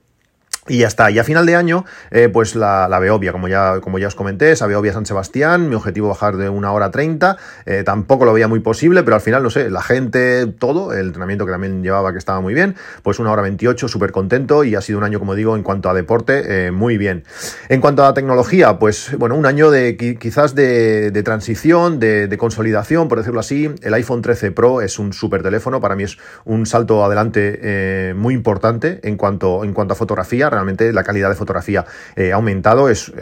Y 0.68 0.78
ya 0.78 0.86
está. 0.86 1.10
Y 1.10 1.18
a 1.18 1.24
final 1.24 1.44
de 1.44 1.56
año, 1.56 1.84
eh, 2.12 2.28
pues 2.32 2.54
la, 2.54 2.86
la, 2.86 3.00
Beovia, 3.00 3.32
como 3.32 3.48
ya, 3.48 3.80
como 3.80 3.98
ya 3.98 4.06
os 4.06 4.14
comenté, 4.14 4.52
esa 4.52 4.68
Beovia 4.68 4.92
San 4.92 5.04
Sebastián, 5.04 5.68
mi 5.68 5.74
objetivo 5.74 6.06
bajar 6.06 6.36
de 6.36 6.48
una 6.48 6.70
hora 6.70 6.92
treinta, 6.92 7.36
eh, 7.66 7.82
tampoco 7.84 8.24
lo 8.24 8.32
veía 8.32 8.46
muy 8.46 8.60
posible, 8.60 9.02
pero 9.02 9.16
al 9.16 9.20
final, 9.20 9.42
no 9.42 9.50
sé, 9.50 9.70
la 9.70 9.82
gente, 9.82 10.46
todo, 10.46 10.92
el 10.92 11.06
entrenamiento 11.06 11.46
que 11.46 11.50
también 11.50 11.82
llevaba 11.82 12.12
que 12.12 12.18
estaba 12.18 12.40
muy 12.40 12.54
bien, 12.54 12.76
pues 13.02 13.18
una 13.18 13.32
hora 13.32 13.42
veintiocho, 13.42 13.88
súper 13.88 14.12
contento 14.12 14.62
y 14.62 14.76
ha 14.76 14.80
sido 14.80 14.98
un 14.98 15.04
año, 15.04 15.18
como 15.18 15.34
digo, 15.34 15.56
en 15.56 15.64
cuanto 15.64 15.90
a 15.90 15.94
deporte, 15.94 16.66
eh, 16.66 16.70
muy 16.70 16.96
bien. 16.96 17.24
En 17.68 17.80
cuanto 17.80 18.04
a 18.04 18.14
tecnología, 18.14 18.78
pues 18.78 19.16
bueno, 19.18 19.34
un 19.34 19.46
año 19.46 19.68
de 19.72 19.96
quizás 19.96 20.54
de, 20.54 21.10
de 21.10 21.22
transición, 21.24 21.98
de, 21.98 22.28
de, 22.28 22.38
consolidación, 22.38 23.08
por 23.08 23.18
decirlo 23.18 23.40
así. 23.40 23.68
El 23.82 23.94
iPhone 23.94 24.22
13 24.22 24.52
Pro 24.52 24.80
es 24.80 25.00
un 25.00 25.12
súper 25.12 25.42
teléfono, 25.42 25.80
para 25.80 25.96
mí 25.96 26.04
es 26.04 26.18
un 26.44 26.66
salto 26.66 27.04
adelante 27.04 28.12
muy 28.14 28.34
importante 28.34 29.00
en 29.02 29.16
cuanto, 29.16 29.64
en 29.64 29.72
cuanto 29.72 29.94
a 29.94 29.96
fotografía 29.96 30.51
realmente 30.52 30.92
la 30.92 31.02
calidad 31.02 31.28
de 31.28 31.34
fotografía 31.34 31.84
eh, 32.16 32.32
ha 32.32 32.36
aumentado, 32.36 32.88
es, 32.88 33.12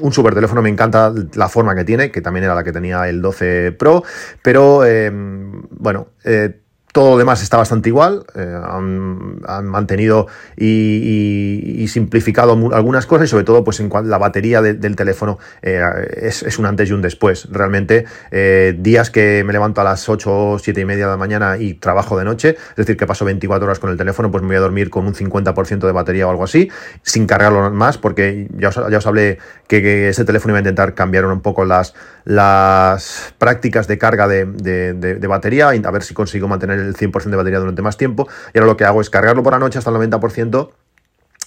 un 0.00 0.12
super 0.12 0.34
teléfono, 0.34 0.62
me 0.62 0.70
encanta 0.70 1.12
la 1.34 1.48
forma 1.48 1.74
que 1.74 1.84
tiene, 1.84 2.10
que 2.10 2.20
también 2.20 2.44
era 2.44 2.54
la 2.54 2.64
que 2.64 2.72
tenía 2.72 3.08
el 3.08 3.20
12 3.20 3.72
Pro, 3.72 4.02
pero 4.42 4.84
eh, 4.84 5.10
bueno, 5.12 6.08
eh, 6.24 6.61
todo 6.92 7.12
lo 7.12 7.18
demás 7.18 7.42
está 7.42 7.56
bastante 7.56 7.88
igual, 7.88 8.24
eh, 8.34 8.60
han, 8.62 9.64
mantenido 9.64 10.26
y, 10.56 11.86
simplificado 11.88 12.52
algunas 12.74 13.06
cosas 13.06 13.26
y 13.26 13.30
sobre 13.30 13.44
todo 13.44 13.64
pues 13.64 13.80
en 13.80 13.90
la 14.04 14.18
batería 14.18 14.62
del 14.62 14.96
teléfono 14.96 15.38
eh, 15.62 15.82
es, 16.16 16.58
un 16.58 16.66
antes 16.66 16.90
y 16.90 16.92
un 16.92 17.02
después. 17.02 17.48
Realmente 17.50 18.04
eh, 18.30 18.74
días 18.78 19.10
que 19.10 19.42
me 19.44 19.52
levanto 19.52 19.80
a 19.80 19.84
las 19.84 20.08
8 20.08 20.52
o 20.52 20.58
7 20.58 20.80
y 20.80 20.84
media 20.84 21.06
de 21.06 21.10
la 21.12 21.16
mañana 21.16 21.56
y 21.56 21.74
trabajo 21.74 22.18
de 22.18 22.24
noche, 22.24 22.56
es 22.70 22.76
decir, 22.76 22.96
que 22.96 23.06
paso 23.06 23.24
24 23.24 23.64
horas 23.64 23.78
con 23.78 23.90
el 23.90 23.96
teléfono, 23.96 24.30
pues 24.30 24.42
me 24.42 24.48
voy 24.48 24.56
a 24.56 24.60
dormir 24.60 24.90
con 24.90 25.06
un 25.06 25.14
50% 25.14 25.86
de 25.86 25.92
batería 25.92 26.26
o 26.26 26.30
algo 26.30 26.44
así, 26.44 26.70
sin 27.02 27.26
cargarlo 27.26 27.70
más, 27.70 27.96
porque 27.96 28.48
ya 28.56 28.68
os, 28.68 28.76
ya 28.90 28.98
os 28.98 29.06
hablé 29.06 29.38
que, 29.66 30.10
ese 30.10 30.24
teléfono 30.24 30.52
iba 30.52 30.58
a 30.58 30.60
intentar 30.60 30.94
cambiar 30.94 31.24
un 31.24 31.40
poco 31.40 31.64
las, 31.64 31.94
las 32.24 33.34
prácticas 33.38 33.88
de 33.88 33.98
carga 33.98 34.28
de, 34.28 34.44
de, 34.44 34.94
de 34.94 35.26
batería, 35.26 35.70
a 35.70 35.90
ver 35.90 36.02
si 36.02 36.14
consigo 36.14 36.48
mantener 36.48 36.81
el 36.86 36.96
100% 36.96 37.30
de 37.30 37.36
batería 37.36 37.58
durante 37.58 37.82
más 37.82 37.96
tiempo. 37.96 38.28
Y 38.54 38.58
ahora 38.58 38.66
lo 38.66 38.76
que 38.76 38.84
hago 38.84 39.00
es 39.00 39.10
cargarlo 39.10 39.42
por 39.42 39.52
la 39.52 39.58
noche 39.58 39.78
hasta 39.78 39.90
el 39.90 39.96
90% 39.96 40.70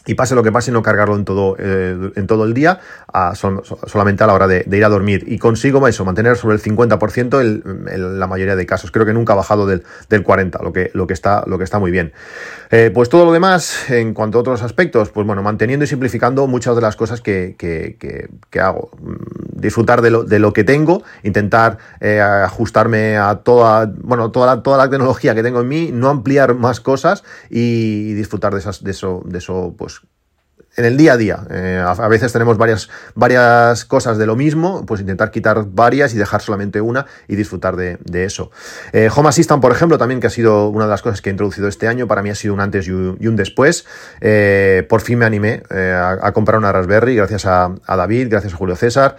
y 0.05 0.13
pase 0.13 0.35
lo 0.35 0.43
que 0.43 0.51
pase, 0.51 0.71
no 0.71 0.83
cargarlo 0.83 1.15
en 1.15 1.25
todo, 1.25 1.55
eh, 1.57 2.11
en 2.15 2.27
todo 2.27 2.45
el 2.45 2.53
día, 2.53 2.79
solamente 3.33 4.23
a 4.23 4.27
la 4.27 4.33
hora 4.33 4.47
de, 4.47 4.65
ir 4.71 4.85
a 4.85 4.89
dormir. 4.89 5.23
Y 5.27 5.39
consigo 5.39 5.85
eso, 5.87 6.05
mantener 6.05 6.37
sobre 6.37 6.55
el 6.55 6.61
50% 6.61 7.41
en 7.91 8.19
la 8.19 8.27
mayoría 8.27 8.55
de 8.55 8.65
casos. 8.65 8.91
Creo 8.91 9.05
que 9.05 9.13
nunca 9.13 9.33
ha 9.33 9.35
bajado 9.35 9.65
del, 9.65 9.83
del 10.09 10.23
40%, 10.23 10.61
lo 10.61 10.73
que, 10.73 10.91
lo, 10.93 11.07
que 11.07 11.13
está, 11.13 11.43
lo 11.47 11.57
que 11.57 11.63
está 11.63 11.79
muy 11.79 11.91
bien. 11.91 12.13
Eh, 12.69 12.91
pues 12.93 13.09
todo 13.09 13.25
lo 13.25 13.31
demás, 13.31 13.89
en 13.89 14.13
cuanto 14.13 14.37
a 14.37 14.41
otros 14.41 14.61
aspectos, 14.61 15.09
pues 15.09 15.25
bueno, 15.25 15.41
manteniendo 15.41 15.85
y 15.85 15.87
simplificando 15.87 16.45
muchas 16.47 16.75
de 16.75 16.81
las 16.81 16.95
cosas 16.95 17.21
que, 17.21 17.55
que, 17.57 18.59
hago. 18.59 18.91
Disfrutar 19.55 20.01
de 20.01 20.11
lo, 20.11 20.23
de 20.23 20.37
lo, 20.37 20.53
que 20.53 20.63
tengo, 20.63 21.01
intentar 21.23 21.79
eh, 21.99 22.19
ajustarme 22.21 23.17
a 23.17 23.37
toda, 23.37 23.91
bueno, 24.01 24.29
toda 24.29 24.45
la, 24.47 24.61
toda 24.61 24.77
la 24.77 24.89
tecnología 24.89 25.33
que 25.33 25.43
tengo 25.43 25.61
en 25.61 25.67
mí, 25.67 25.89
no 25.91 26.09
ampliar 26.09 26.53
más 26.55 26.79
cosas 26.79 27.23
y, 27.49 28.13
disfrutar 28.13 28.53
de, 28.53 28.59
esas, 28.59 28.83
de 28.83 28.91
eso, 28.91 29.23
de 29.25 29.37
eso, 29.37 29.73
pues 29.77 30.01
en 30.77 30.85
el 30.85 30.97
día 30.97 31.13
a 31.13 31.17
día. 31.17 31.39
Eh, 31.49 31.83
a, 31.85 32.07
veces 32.07 32.31
tenemos 32.33 32.57
varias, 32.57 32.89
varias 33.13 33.85
cosas 33.85 34.17
de 34.17 34.25
lo 34.25 34.35
mismo, 34.35 34.85
pues 34.85 35.01
intentar 35.01 35.31
quitar 35.31 35.65
varias 35.69 36.13
y 36.13 36.17
dejar 36.17 36.41
solamente 36.41 36.81
una 36.81 37.05
y 37.27 37.35
disfrutar 37.35 37.75
de, 37.75 37.97
eso. 38.25 38.51
Eh, 38.93 39.09
Home 39.13 39.29
Assistant, 39.29 39.61
por 39.61 39.71
ejemplo, 39.71 39.97
también 39.97 40.19
que 40.19 40.27
ha 40.27 40.31
sido 40.31 40.69
una 40.69 40.85
de 40.85 40.91
las 40.91 41.01
cosas 41.01 41.21
que 41.21 41.29
he 41.29 41.31
introducido 41.31 41.67
este 41.67 41.87
año, 41.87 42.07
para 42.07 42.21
mí 42.21 42.29
ha 42.29 42.35
sido 42.35 42.53
un 42.53 42.59
antes 42.59 42.87
y 42.87 42.91
un, 42.91 43.35
después. 43.35 43.85
Eh, 44.21 44.85
por 44.89 45.01
fin 45.01 45.19
me 45.19 45.25
animé 45.25 45.63
a, 45.69 46.31
comprar 46.33 46.57
una 46.57 46.71
Raspberry 46.71 47.15
gracias 47.15 47.45
a, 47.45 47.75
David, 47.87 48.27
gracias 48.29 48.53
a 48.53 48.57
Julio 48.57 48.75
César. 48.75 49.15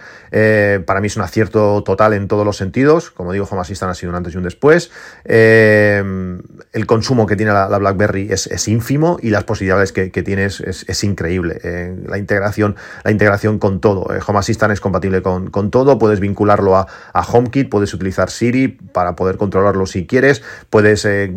para 0.85 1.01
mí 1.01 1.07
es 1.07 1.15
un 1.15 1.23
acierto 1.23 1.83
total 1.83 2.13
en 2.13 2.27
todos 2.27 2.45
los 2.45 2.57
sentidos. 2.57 3.11
Como 3.11 3.31
digo, 3.33 3.47
Home 3.49 3.61
Assistant 3.61 3.91
ha 3.91 3.95
sido 3.95 4.11
un 4.11 4.15
antes 4.15 4.33
y 4.33 4.37
un 4.37 4.43
después. 4.43 4.91
el 5.25 6.85
consumo 6.85 7.25
que 7.27 7.35
tiene 7.35 7.51
la, 7.51 7.77
BlackBerry 7.77 8.29
es, 8.31 8.67
ínfimo 8.67 9.17
y 9.21 9.29
las 9.29 9.43
posibilidades 9.43 9.91
que, 9.91 10.09
tiene 10.09 10.45
es 10.45 11.03
increíble. 11.03 11.46
Eh, 11.63 11.95
la, 12.05 12.17
integración, 12.17 12.75
la 13.03 13.11
integración 13.11 13.59
con 13.59 13.79
todo. 13.79 14.13
Eh, 14.13 14.19
Home 14.25 14.39
Assistant 14.39 14.73
es 14.73 14.81
compatible 14.81 15.21
con, 15.21 15.71
todo, 15.71 15.97
puedes 15.97 16.19
vincularlo 16.19 16.75
a, 16.75 16.87
HomeKit, 17.13 17.69
puedes 17.69 17.93
utilizar 17.93 18.29
Siri 18.29 18.67
para 18.67 19.15
poder 19.15 19.37
controlarlo 19.37 19.85
si 19.85 20.05
quieres, 20.05 20.41
puedes 20.69 21.05
eh, 21.05 21.31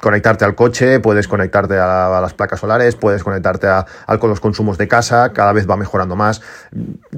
conectarte 0.00 0.44
al 0.44 0.54
coche, 0.54 1.00
puedes 1.00 1.26
conectarte 1.26 1.76
a, 1.76 2.20
las 2.20 2.34
placas 2.34 2.60
solares, 2.60 2.94
puedes 2.94 3.24
conectarte 3.24 3.66
a, 3.66 3.84
con 4.18 4.30
los 4.30 4.40
consumos 4.40 4.78
de 4.78 4.86
casa, 4.86 5.32
cada 5.32 5.52
vez 5.52 5.68
va 5.68 5.76
mejorando 5.76 6.14
más. 6.14 6.40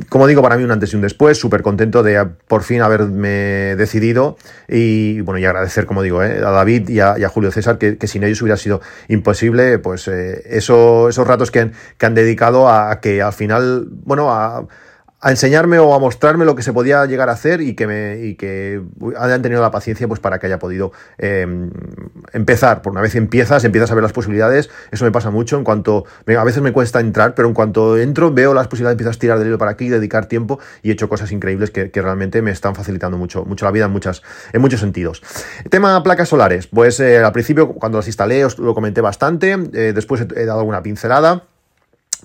Como 0.09 0.27
digo, 0.27 0.43
para 0.43 0.57
mí 0.57 0.65
un 0.65 0.71
antes 0.71 0.93
y 0.93 0.97
un 0.97 1.03
después, 1.03 1.39
súper 1.39 1.63
contento 1.63 2.03
de 2.03 2.25
por 2.49 2.63
fin 2.63 2.81
haberme 2.81 3.77
decidido 3.77 4.37
y 4.67 5.21
bueno, 5.21 5.39
y 5.39 5.45
agradecer, 5.45 5.87
como 5.87 6.03
digo, 6.03 6.23
eh, 6.23 6.39
a 6.39 6.51
David 6.51 6.89
y 6.89 7.01
a, 7.01 7.29
Julio 7.29 7.53
César, 7.53 7.79
que, 7.79 7.97
sin 8.07 8.25
ellos 8.25 8.41
hubiera 8.43 8.57
sido 8.57 8.81
imposible, 9.09 9.79
pues 9.79 10.09
eh, 10.09 10.43
eso, 10.47 11.09
esos 11.09 11.27
ratos 11.27 11.51
que 11.51 11.61
han, 11.61 11.73
que 11.99 12.07
han 12.07 12.15
dedicado 12.15 12.69
a 12.69 13.01
que 13.01 13.23
al 13.23 13.33
final, 13.33 13.89
bueno, 13.91 14.33
a 14.33 14.67
a 15.23 15.31
enseñarme 15.31 15.79
o 15.79 15.95
a 15.95 15.99
mostrarme 15.99 16.45
lo 16.45 16.55
que 16.55 16.63
se 16.63 16.73
podía 16.73 17.05
llegar 17.05 17.29
a 17.29 17.33
hacer 17.33 17.61
y 17.61 17.75
que 17.75 17.87
me 17.87 18.21
y 18.23 18.37
que 18.37 18.81
tenido 19.43 19.61
la 19.61 19.71
paciencia 19.71 20.09
pues 20.09 20.19
para 20.19 20.39
que 20.39 20.47
haya 20.47 20.59
podido 20.59 20.93
em, 21.19 21.71
empezar. 22.33 22.81
Por 22.81 22.93
una 22.93 23.03
vez 23.03 23.15
empiezas 23.15 23.65
empiezas 23.65 23.91
a 23.91 23.95
ver 23.95 24.03
las 24.03 24.13
posibilidades. 24.13 24.71
Eso 24.91 25.05
me 25.05 25.13
pasa 25.13 25.31
mucho 25.31 25.59
en 25.59 25.65
cuanto 25.65 26.05
a 26.27 26.45
veces 26.45 26.63
me 26.63 26.73
cuesta 26.73 27.01
entrar 27.01 27.35
pero 27.35 27.49
en 27.49 27.55
cuanto 27.55 27.99
entro 27.99 28.33
veo 28.33 28.55
las 28.55 28.69
posibilidades 28.69 28.95
empiezas 28.95 29.17
a 29.17 29.19
tirar 29.19 29.39
del 29.39 29.49
hilo 29.49 29.59
para 29.59 29.73
aquí 29.73 29.89
dedicar 29.89 30.27
tiempo 30.27 30.59
y 30.83 30.89
he 30.89 30.93
hecho 30.93 31.09
cosas 31.09 31.33
increíbles 31.33 31.71
que, 31.71 31.91
realmente 32.01 32.41
me 32.41 32.51
están 32.51 32.75
facilitando 32.75 33.19
mucho 33.19 33.45
mucho 33.45 33.67
la 33.67 33.73
vida 33.73 33.85
en 33.85 33.91
muchas 33.91 34.23
en 34.55 34.63
muchos 34.63 34.81
sentidos. 34.81 35.23
Tema 35.69 36.03
placas 36.03 36.31
solares. 36.31 36.67
Pues 36.67 36.99
eh, 37.01 37.19
al 37.19 37.33
principio 37.33 37.69
cuando 37.69 37.99
las 37.99 38.07
instalé 38.07 38.45
os 38.47 38.59
lo 38.59 38.75
comenté 38.75 39.03
bastante. 39.03 39.53
Eh, 39.75 39.93
después 39.95 40.23
he 40.35 40.45
dado 40.47 40.61
alguna 40.61 40.83
pincelada 40.83 41.45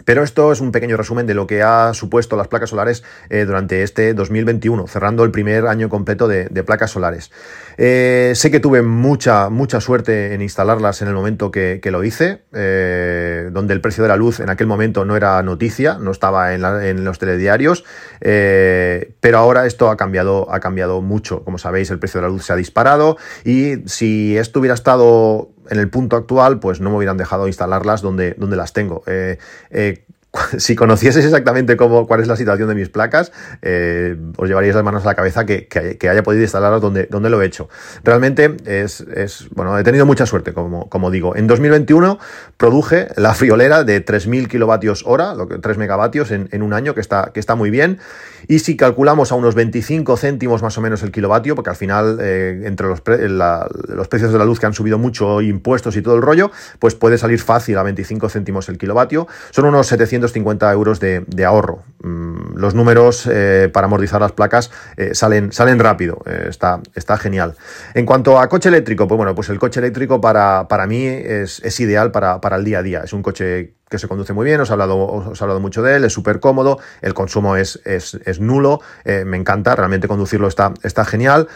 pero 0.04 0.24
esto 0.24 0.52
es 0.52 0.60
un 0.60 0.72
pequeño 0.72 0.98
resumen 0.98 1.26
de 1.26 1.34
lo 1.34 1.48
que 1.48 1.62
ha 1.62 1.94
supuesto 1.94 2.36
las 2.36 2.48
placas 2.48 2.72
solares 2.72 3.04
eh, 3.30 3.46
durante 3.46 3.84
este 3.84 4.14
2021, 4.14 4.88
cerrando 4.88 5.24
el 5.24 5.32
primer 5.32 5.68
año 5.68 5.88
completo 5.88 6.28
de, 6.28 6.50
placas 6.66 6.92
solares. 6.92 7.32
Eh, 7.78 8.34
sé 8.36 8.52
que 8.52 8.60
tuve 8.60 8.82
mucha, 8.82 9.50
mucha 9.50 9.82
suerte 9.82 10.34
en 10.34 10.42
instalarlas 10.42 11.02
en 11.02 11.08
el 11.08 11.14
momento 11.14 11.52
que, 11.52 11.82
lo 11.86 12.04
hice, 12.04 12.44
eh, 12.54 13.50
donde 13.52 13.74
el 13.74 13.82
precio 13.82 14.04
de 14.04 14.10
la 14.10 14.16
luz 14.16 14.40
en 14.40 14.50
aquel 14.50 14.68
momento 14.68 15.06
no 15.06 15.16
era 15.16 15.42
noticia, 15.44 15.98
no 16.00 16.12
estaba 16.12 16.54
en, 16.54 17.04
los 17.04 17.20
telediarios, 17.20 17.86
pero 18.20 19.38
ahora 19.38 19.66
esto 19.66 19.90
ha 19.90 19.98
cambiado, 19.98 20.52
ha 20.52 20.60
cambiado 20.60 21.02
mucho. 21.02 21.44
Como 21.44 21.58
sabéis, 21.58 21.92
el 21.92 22.00
precio 22.00 22.22
de 22.22 22.28
la 22.28 22.34
luz 22.34 22.46
se 22.46 22.54
ha 22.54 22.56
disparado 22.56 23.18
y 23.44 23.88
si 23.88 24.38
esto 24.38 24.60
hubiera 24.60 24.76
estado 24.76 25.50
en 25.70 25.80
el 25.80 25.90
punto 25.90 26.16
actual, 26.16 26.60
pues 26.60 26.80
no 26.80 26.90
me 26.90 26.98
hubieran 26.98 27.18
dejado 27.18 27.48
instalarlas 27.48 28.02
donde, 28.02 28.36
donde 28.38 28.56
las 28.56 28.74
tengo. 28.74 29.04
Eh, 29.08 29.38
eh, 29.72 30.06
si 30.58 30.76
conocieses 30.76 31.26
exactamente 31.26 31.78
cómo, 31.78 32.08
cuál 32.08 32.22
es 32.22 32.28
la 32.28 32.36
situación 32.36 32.70
de 32.70 32.76
mis 32.76 32.90
placas, 32.90 33.32
eh, 33.62 34.16
os 34.38 34.48
llevaríais 34.48 34.76
las 34.76 34.84
manos 34.84 35.04
a 35.04 35.08
la 35.08 35.16
cabeza 35.16 35.46
que, 35.46 35.68
haya 36.10 36.24
podido 36.24 36.44
instalarlas 36.44 36.82
donde, 36.82 37.08
donde 37.10 37.30
lo 37.30 37.42
he 37.42 37.46
hecho. 37.46 37.70
Realmente 38.04 38.58
es, 38.66 39.02
es, 39.02 39.48
bueno, 39.52 39.78
he 39.78 39.84
tenido 39.84 40.06
mucha 40.06 40.26
suerte, 40.26 40.54
como, 40.54 40.90
como 40.90 41.12
digo. 41.12 41.36
En 41.36 41.48
2021 41.48 42.20
produje 42.58 43.08
la 43.16 43.34
friolera 43.34 43.84
de 43.84 44.06
3.000 44.06 44.48
kilovatios 44.48 45.04
hora, 45.06 45.34
lo 45.34 45.48
que, 45.48 45.58
3 45.58 45.78
megavatios 45.78 46.32
en, 46.32 46.62
un 46.62 46.74
año, 46.74 46.94
que 46.94 47.02
está, 47.02 47.32
que 47.34 47.40
está 47.40 47.56
muy 47.56 47.70
bien. 47.70 48.00
Y 48.48 48.60
si 48.60 48.78
calculamos 48.78 49.32
a 49.32 49.36
unos 49.36 49.56
25 49.56 50.18
céntimos 50.18 50.62
más 50.62 50.78
o 50.78 50.82
menos 50.82 51.02
el 51.04 51.12
kilovatio, 51.12 51.56
porque 51.56 51.72
al 51.72 51.76
final, 51.76 52.20
eh, 52.22 52.62
entre 52.66 52.88
los, 52.88 53.02
los 53.06 54.08
precios 54.08 54.32
de 54.32 54.38
la 54.38 54.46
luz 54.46 54.60
que 54.60 54.68
han 54.68 54.74
subido 54.74 55.00
mucho, 55.00 55.42
impuestos 55.42 55.96
y 55.96 56.02
todo 56.02 56.16
el 56.16 56.22
rollo, 56.22 56.52
pues 56.80 56.94
puede 56.96 57.18
salir 57.18 57.40
fácil 57.40 57.78
a 57.78 57.84
25 57.84 58.30
céntimos 58.30 58.70
el 58.70 58.78
kilovatio. 58.78 59.28
Son 59.52 59.66
unos 59.66 59.88
700 59.88 60.25
250 60.26 60.72
euros 60.72 61.00
de, 61.00 61.46
ahorro. 61.46 61.84
Mm, 62.02 62.56
los 62.56 62.76
números 62.76 63.28
eh, 63.32 63.70
para 63.72 63.86
amortizar 63.86 64.22
las 64.22 64.32
placas 64.32 64.72
eh, 64.98 65.16
salen, 65.16 65.52
salen 65.52 65.80
rápido, 65.80 66.22
eh, 66.26 66.48
está, 66.50 66.82
está 66.94 67.18
genial. 67.18 67.56
En 67.94 68.06
cuanto 68.06 68.40
a 68.40 68.48
coche 68.48 68.70
eléctrico, 68.70 69.08
pues 69.08 69.18
bueno, 69.18 69.34
pues 69.36 69.50
el 69.50 69.60
coche 69.60 69.80
eléctrico 69.80 70.22
para, 70.22 70.68
para 70.68 70.88
mí 70.88 71.06
es, 71.06 71.80
ideal 71.80 72.12
para, 72.12 72.42
para, 72.42 72.58
el 72.58 72.66
día 72.66 72.80
a 72.80 72.84
día. 72.84 73.02
Es 73.04 73.14
un 73.14 73.22
coche 73.22 73.76
que 73.90 74.00
se 74.00 74.08
conduce 74.08 74.34
muy 74.34 74.46
bien, 74.46 74.60
os 74.60 74.70
he 74.70 74.74
hablado, 74.74 74.98
os 74.98 75.40
he 75.40 75.44
hablado 75.44 75.60
mucho 75.60 75.82
de 75.82 75.96
él, 75.96 76.04
es 76.04 76.14
súper 76.14 76.40
cómodo, 76.40 76.80
el 77.02 77.14
consumo 77.14 77.56
es, 77.56 77.80
es, 77.86 78.16
es 78.26 78.40
nulo, 78.40 78.82
me 79.06 79.38
encanta, 79.38 79.76
realmente 79.76 80.08
conducirlo 80.08 80.48
está, 80.48 80.74
está 80.82 81.06
genial. 81.06 81.48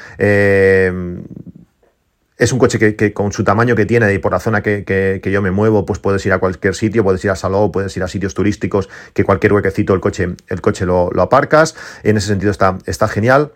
Es 2.39 2.53
un 2.53 2.57
coche 2.57 2.95
que, 2.95 3.13
con 3.13 3.33
su 3.33 3.43
tamaño 3.43 3.75
que 3.75 3.85
tiene 3.85 4.13
y 4.13 4.17
por 4.17 4.31
la 4.31 4.39
zona 4.39 4.63
que, 4.63 5.21
yo 5.25 5.41
me 5.41 5.51
muevo, 5.51 5.85
pues 5.85 5.99
puedes 5.99 6.25
ir 6.25 6.31
a 6.31 6.39
cualquier 6.39 6.73
sitio, 6.73 7.03
puedes 7.03 7.23
ir 7.25 7.31
a 7.31 7.35
Salou, 7.35 7.69
puedes 7.69 7.95
ir 7.97 8.03
a 8.03 8.07
sitios 8.07 8.33
turísticos, 8.33 8.87
que 9.13 9.25
cualquier 9.25 9.51
huequecito 9.51 9.93
el 9.93 9.99
coche, 9.99 10.35
el 10.47 10.61
coche 10.61 10.85
lo, 10.85 11.11
aparcas. 11.21 11.75
En 12.03 12.15
ese 12.15 12.27
sentido 12.27 12.49
está, 12.49 12.77
está 12.85 13.09
genial. 13.09 13.51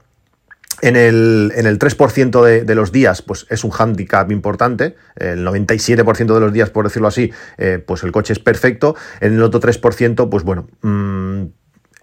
En 0.82 0.98
el, 0.98 1.54
en 1.56 1.66
el 1.66 1.80
3% 1.80 2.66
de, 2.66 2.76
los 2.76 2.92
días, 2.92 3.22
pues 3.22 3.46
es 3.50 3.64
un 3.64 3.72
handicap 3.72 4.30
importante. 4.32 4.98
El 5.16 5.48
97% 5.48 6.34
de 6.34 6.40
los 6.42 6.52
días, 6.52 6.70
por 6.70 6.84
decirlo 6.84 7.08
así, 7.08 7.32
eh, 7.58 7.82
pues 7.86 8.04
el 8.04 8.12
coche 8.12 8.34
es 8.34 8.40
perfecto. 8.40 8.98
En 9.22 9.34
el 9.34 9.44
otro 9.44 9.62
3%, 9.62 10.30
pues 10.30 10.44
bueno, 10.44 10.68
mmm, 10.82 11.46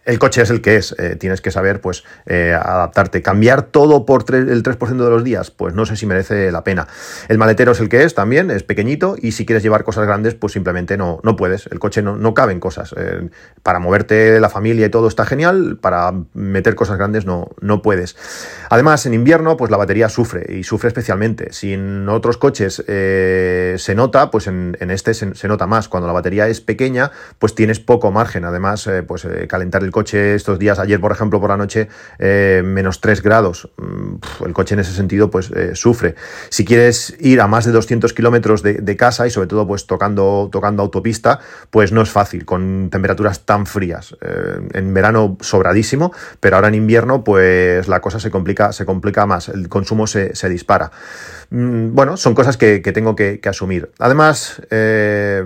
el 0.04 0.18
coche 0.18 0.42
es 0.42 0.50
el 0.50 0.62
que 0.62 0.76
es, 0.76 0.94
eh, 0.98 1.16
tienes 1.16 1.40
que 1.40 1.50
saber 1.50 1.80
pues 1.80 2.04
eh, 2.26 2.52
adaptarte. 2.54 3.22
Cambiar 3.22 3.62
todo 3.62 4.06
por 4.06 4.24
el 4.34 4.62
3% 4.62 5.04
de 5.04 5.10
los 5.10 5.24
días, 5.24 5.50
pues 5.50 5.74
no 5.74 5.84
sé 5.84 5.96
si 5.96 6.06
merece 6.06 6.50
la 6.50 6.64
pena. 6.64 6.88
El 7.28 7.38
maletero 7.38 7.72
es 7.72 7.80
el 7.80 7.88
que 7.88 8.02
es 8.02 8.14
también, 8.14 8.50
es 8.50 8.62
pequeñito 8.62 9.16
y 9.20 9.32
si 9.32 9.44
quieres 9.44 9.62
llevar 9.62 9.84
cosas 9.84 10.06
grandes, 10.06 10.34
pues 10.34 10.54
simplemente 10.54 10.96
no, 10.96 11.20
no 11.22 11.36
puedes. 11.36 11.66
El 11.66 11.78
coche 11.78 12.02
no, 12.02 12.16
no 12.16 12.34
caben 12.34 12.60
cosas. 12.60 12.94
Eh, 12.96 13.28
para 13.62 13.78
moverte 13.78 14.40
la 14.40 14.48
familia 14.48 14.86
y 14.86 14.90
todo 14.90 15.06
está 15.06 15.26
genial, 15.26 15.78
para 15.80 16.12
meter 16.32 16.74
cosas 16.74 16.96
grandes 16.96 17.26
no, 17.26 17.50
no 17.60 17.82
puedes. 17.82 18.16
Además, 18.70 19.04
en 19.06 19.14
invierno, 19.14 19.56
pues 19.56 19.70
la 19.70 19.76
batería 19.76 20.08
sufre 20.08 20.56
y 20.56 20.64
sufre 20.64 20.88
especialmente. 20.88 21.52
Si 21.52 21.74
en 21.74 22.08
otros 22.08 22.38
coches 22.38 22.82
se 22.86 23.94
nota, 23.94 24.30
pues 24.30 24.46
en, 24.46 24.76
este 24.80 25.12
se, 25.14 25.34
se, 25.34 25.48
nota 25.48 25.66
más. 25.66 25.88
Cuando 25.88 26.06
la 26.06 26.12
batería 26.12 26.48
es 26.48 26.60
pequeña, 26.60 27.10
pues 27.38 27.54
tienes 27.54 27.80
poco 27.80 28.10
margen. 28.10 28.44
Además, 28.44 28.88
pues 29.06 29.26
calentar 29.48 29.82
el 29.82 29.89
coche 29.90 30.34
estos 30.34 30.58
días, 30.58 30.78
ayer 30.78 31.00
por 31.00 31.12
ejemplo 31.12 31.40
por 31.40 31.50
la 31.50 31.56
noche, 31.56 31.88
eh, 32.18 32.62
menos 32.64 33.00
3 33.00 33.22
grados. 33.22 33.70
Mm, 33.76 34.44
el 34.46 34.52
coche 34.52 34.74
en 34.74 34.80
ese 34.80 34.92
sentido 34.92 35.30
pues 35.30 35.50
eh, 35.50 35.74
sufre. 35.74 36.14
Si 36.48 36.64
quieres 36.64 37.16
ir 37.20 37.40
a 37.40 37.46
más 37.46 37.64
de 37.64 37.72
200 37.72 38.12
kilómetros 38.12 38.62
de, 38.62 38.90
casa 39.00 39.26
y 39.26 39.30
sobre 39.30 39.46
todo 39.46 39.66
pues 39.66 39.86
tocando, 39.86 40.48
tocando 40.52 40.82
autopista, 40.82 41.38
pues 41.70 41.92
no 41.92 42.02
es 42.02 42.10
fácil 42.10 42.44
con 42.44 42.90
temperaturas 42.90 43.46
tan 43.46 43.64
frías. 43.64 44.16
Eh, 44.20 44.60
en 44.74 44.92
verano 44.92 45.38
sobradísimo, 45.40 46.12
pero 46.40 46.56
ahora 46.56 46.68
en 46.68 46.74
invierno 46.74 47.24
pues 47.24 47.88
la 47.88 48.00
cosa 48.00 48.20
se 48.20 48.30
complica, 48.30 48.72
se 48.72 48.84
complica 48.84 49.26
más, 49.26 49.48
el 49.48 49.68
consumo 49.68 50.06
se, 50.06 50.34
se 50.34 50.48
dispara. 50.48 50.90
Mm, 51.50 51.94
bueno, 51.94 52.16
son 52.16 52.34
cosas 52.34 52.56
que, 52.56 52.80
tengo 52.80 53.16
que, 53.16 53.40
asumir. 53.44 53.90
Además, 53.98 54.62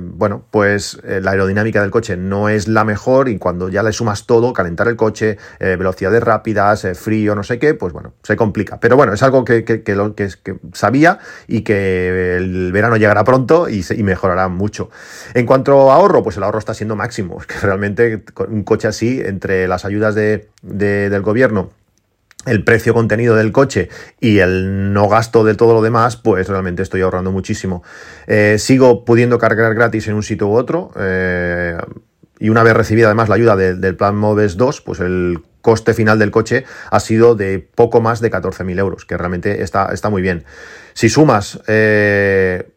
bueno, 0.00 0.44
pues 0.50 0.98
la 1.04 1.30
aerodinámica 1.30 1.80
del 1.80 1.90
coche 1.90 2.16
no 2.16 2.48
es 2.48 2.68
la 2.68 2.84
mejor 2.84 3.28
y 3.28 3.38
cuando 3.38 3.68
ya 3.68 3.82
le 3.82 3.92
sumas 3.92 4.26
todo 4.26 4.33
todo, 4.34 4.52
calentar 4.52 4.88
el 4.88 4.96
coche, 4.96 5.38
eh, 5.60 5.76
velocidades 5.76 6.22
rápidas, 6.22 6.84
eh, 6.84 6.94
frío, 6.96 7.36
no 7.36 7.44
sé 7.44 7.60
qué, 7.60 7.74
pues 7.74 7.92
bueno, 7.92 8.14
se 8.24 8.34
complica. 8.34 8.80
Pero 8.80 8.96
bueno, 8.96 9.12
es 9.12 9.22
algo 9.22 9.44
que, 9.44 9.64
que, 9.64 9.94
lo, 9.94 10.16
que, 10.16 10.28
sabía 10.72 11.20
y 11.46 11.60
que 11.60 12.36
el 12.36 12.72
verano 12.72 12.96
llegará 12.96 13.22
pronto 13.22 13.68
y, 13.68 13.84
mejorará 14.02 14.48
mucho. 14.48 14.90
En 15.34 15.46
cuanto 15.46 15.92
a 15.92 15.94
ahorro, 15.94 16.22
pues 16.22 16.36
el 16.36 16.42
ahorro 16.42 16.58
está 16.58 16.74
siendo 16.74 16.96
máximo. 16.96 17.38
que 17.46 17.54
realmente 17.60 18.24
un 18.48 18.64
coche 18.64 18.88
así, 18.88 19.20
entre 19.24 19.68
las 19.68 19.84
ayudas 19.84 20.16
de, 20.16 20.48
del 20.62 21.22
gobierno, 21.22 21.70
el 22.46 22.64
precio 22.64 22.92
contenido 22.92 23.36
del 23.36 23.52
coche 23.52 23.88
y 24.20 24.38
el 24.38 24.92
no 24.92 25.08
gasto 25.08 25.44
de 25.44 25.54
todo 25.54 25.74
lo 25.74 25.82
demás, 25.82 26.16
pues 26.16 26.48
realmente 26.48 26.82
estoy 26.82 27.02
ahorrando 27.02 27.30
muchísimo. 27.30 27.82
Eh, 28.26 28.56
sigo 28.58 29.04
pudiendo 29.04 29.38
cargar 29.38 29.74
gratis 29.74 30.08
en 30.08 30.14
un 30.14 30.22
sitio 30.22 30.48
u 30.48 30.56
otro. 30.56 30.90
Y 32.38 32.48
una 32.48 32.62
vez 32.62 32.74
recibida 32.74 33.06
además 33.06 33.28
la 33.28 33.36
ayuda 33.36 33.56
del 33.56 33.96
plan 33.96 34.16
Moves 34.16 34.56
2, 34.56 34.80
pues 34.80 35.00
el 35.00 35.40
coste 35.60 35.94
final 35.94 36.18
del 36.18 36.30
coche 36.30 36.64
ha 36.90 37.00
sido 37.00 37.34
de 37.34 37.58
poco 37.58 38.00
más 38.00 38.20
de 38.20 38.30
14.000 38.30 38.78
euros, 38.78 39.04
que 39.04 39.16
realmente 39.16 39.62
está, 39.62 39.90
está 39.92 40.10
muy 40.10 40.20
bien. 40.20 40.44
Si 40.92 41.08
sumas 41.08 41.60
eh, 41.66 42.73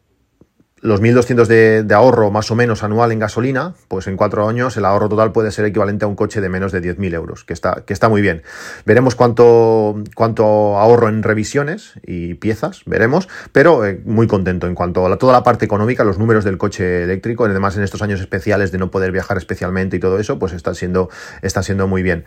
los 0.82 1.02
1.200 1.02 1.48
de, 1.48 1.84
de, 1.84 1.94
ahorro 1.96 2.30
más 2.30 2.52
o 2.52 2.56
menos 2.56 2.84
anual 2.84 3.12
en 3.12 3.20
gasolina, 3.20 3.74
pues 3.88 4.08
en 4.08 4.16
cuatro 4.16 4.48
años 4.48 4.78
el 4.78 4.86
ahorro 4.86 5.10
total 5.10 5.32
puede 5.32 5.52
ser 5.52 5.66
equivalente 5.66 6.06
a 6.06 6.08
un 6.08 6.16
coche 6.16 6.40
de 6.40 6.50
menos 6.50 6.72
de 6.72 6.82
10.000 6.82 7.14
euros, 7.16 7.44
que 7.44 7.54
está, 7.54 7.84
que 7.86 7.94
está 7.94 8.10
muy 8.10 8.22
bien. 8.22 8.44
Veremos 8.86 9.16
cuánto, 9.16 9.96
cuánto 10.16 10.78
ahorro 10.78 11.10
en 11.10 11.24
revisiones 11.24 11.94
y 12.06 12.36
piezas, 12.36 12.84
veremos, 12.86 13.28
pero 13.52 13.86
eh, 13.86 14.00
muy 14.06 14.28
contento 14.28 14.68
en 14.68 14.76
cuanto 14.76 15.06
a 15.06 15.18
toda 15.18 15.34
la 15.34 15.44
parte 15.44 15.66
económica, 15.66 16.04
los 16.04 16.20
números 16.20 16.44
del 16.44 16.58
coche 16.58 17.04
eléctrico, 17.04 17.46
además 17.46 17.76
en 17.78 17.84
estos 17.84 18.02
años 18.02 18.22
especiales 18.22 18.72
de 18.72 18.78
no 18.78 18.92
poder 18.92 19.12
viajar 19.12 19.38
especialmente 19.38 19.98
y 19.98 20.00
todo 20.00 20.20
eso, 20.20 20.38
pues 20.38 20.54
está 20.54 20.74
siendo, 20.76 21.10
está 21.42 21.64
siendo 21.64 21.88
muy 21.88 22.04
bien. 22.04 22.24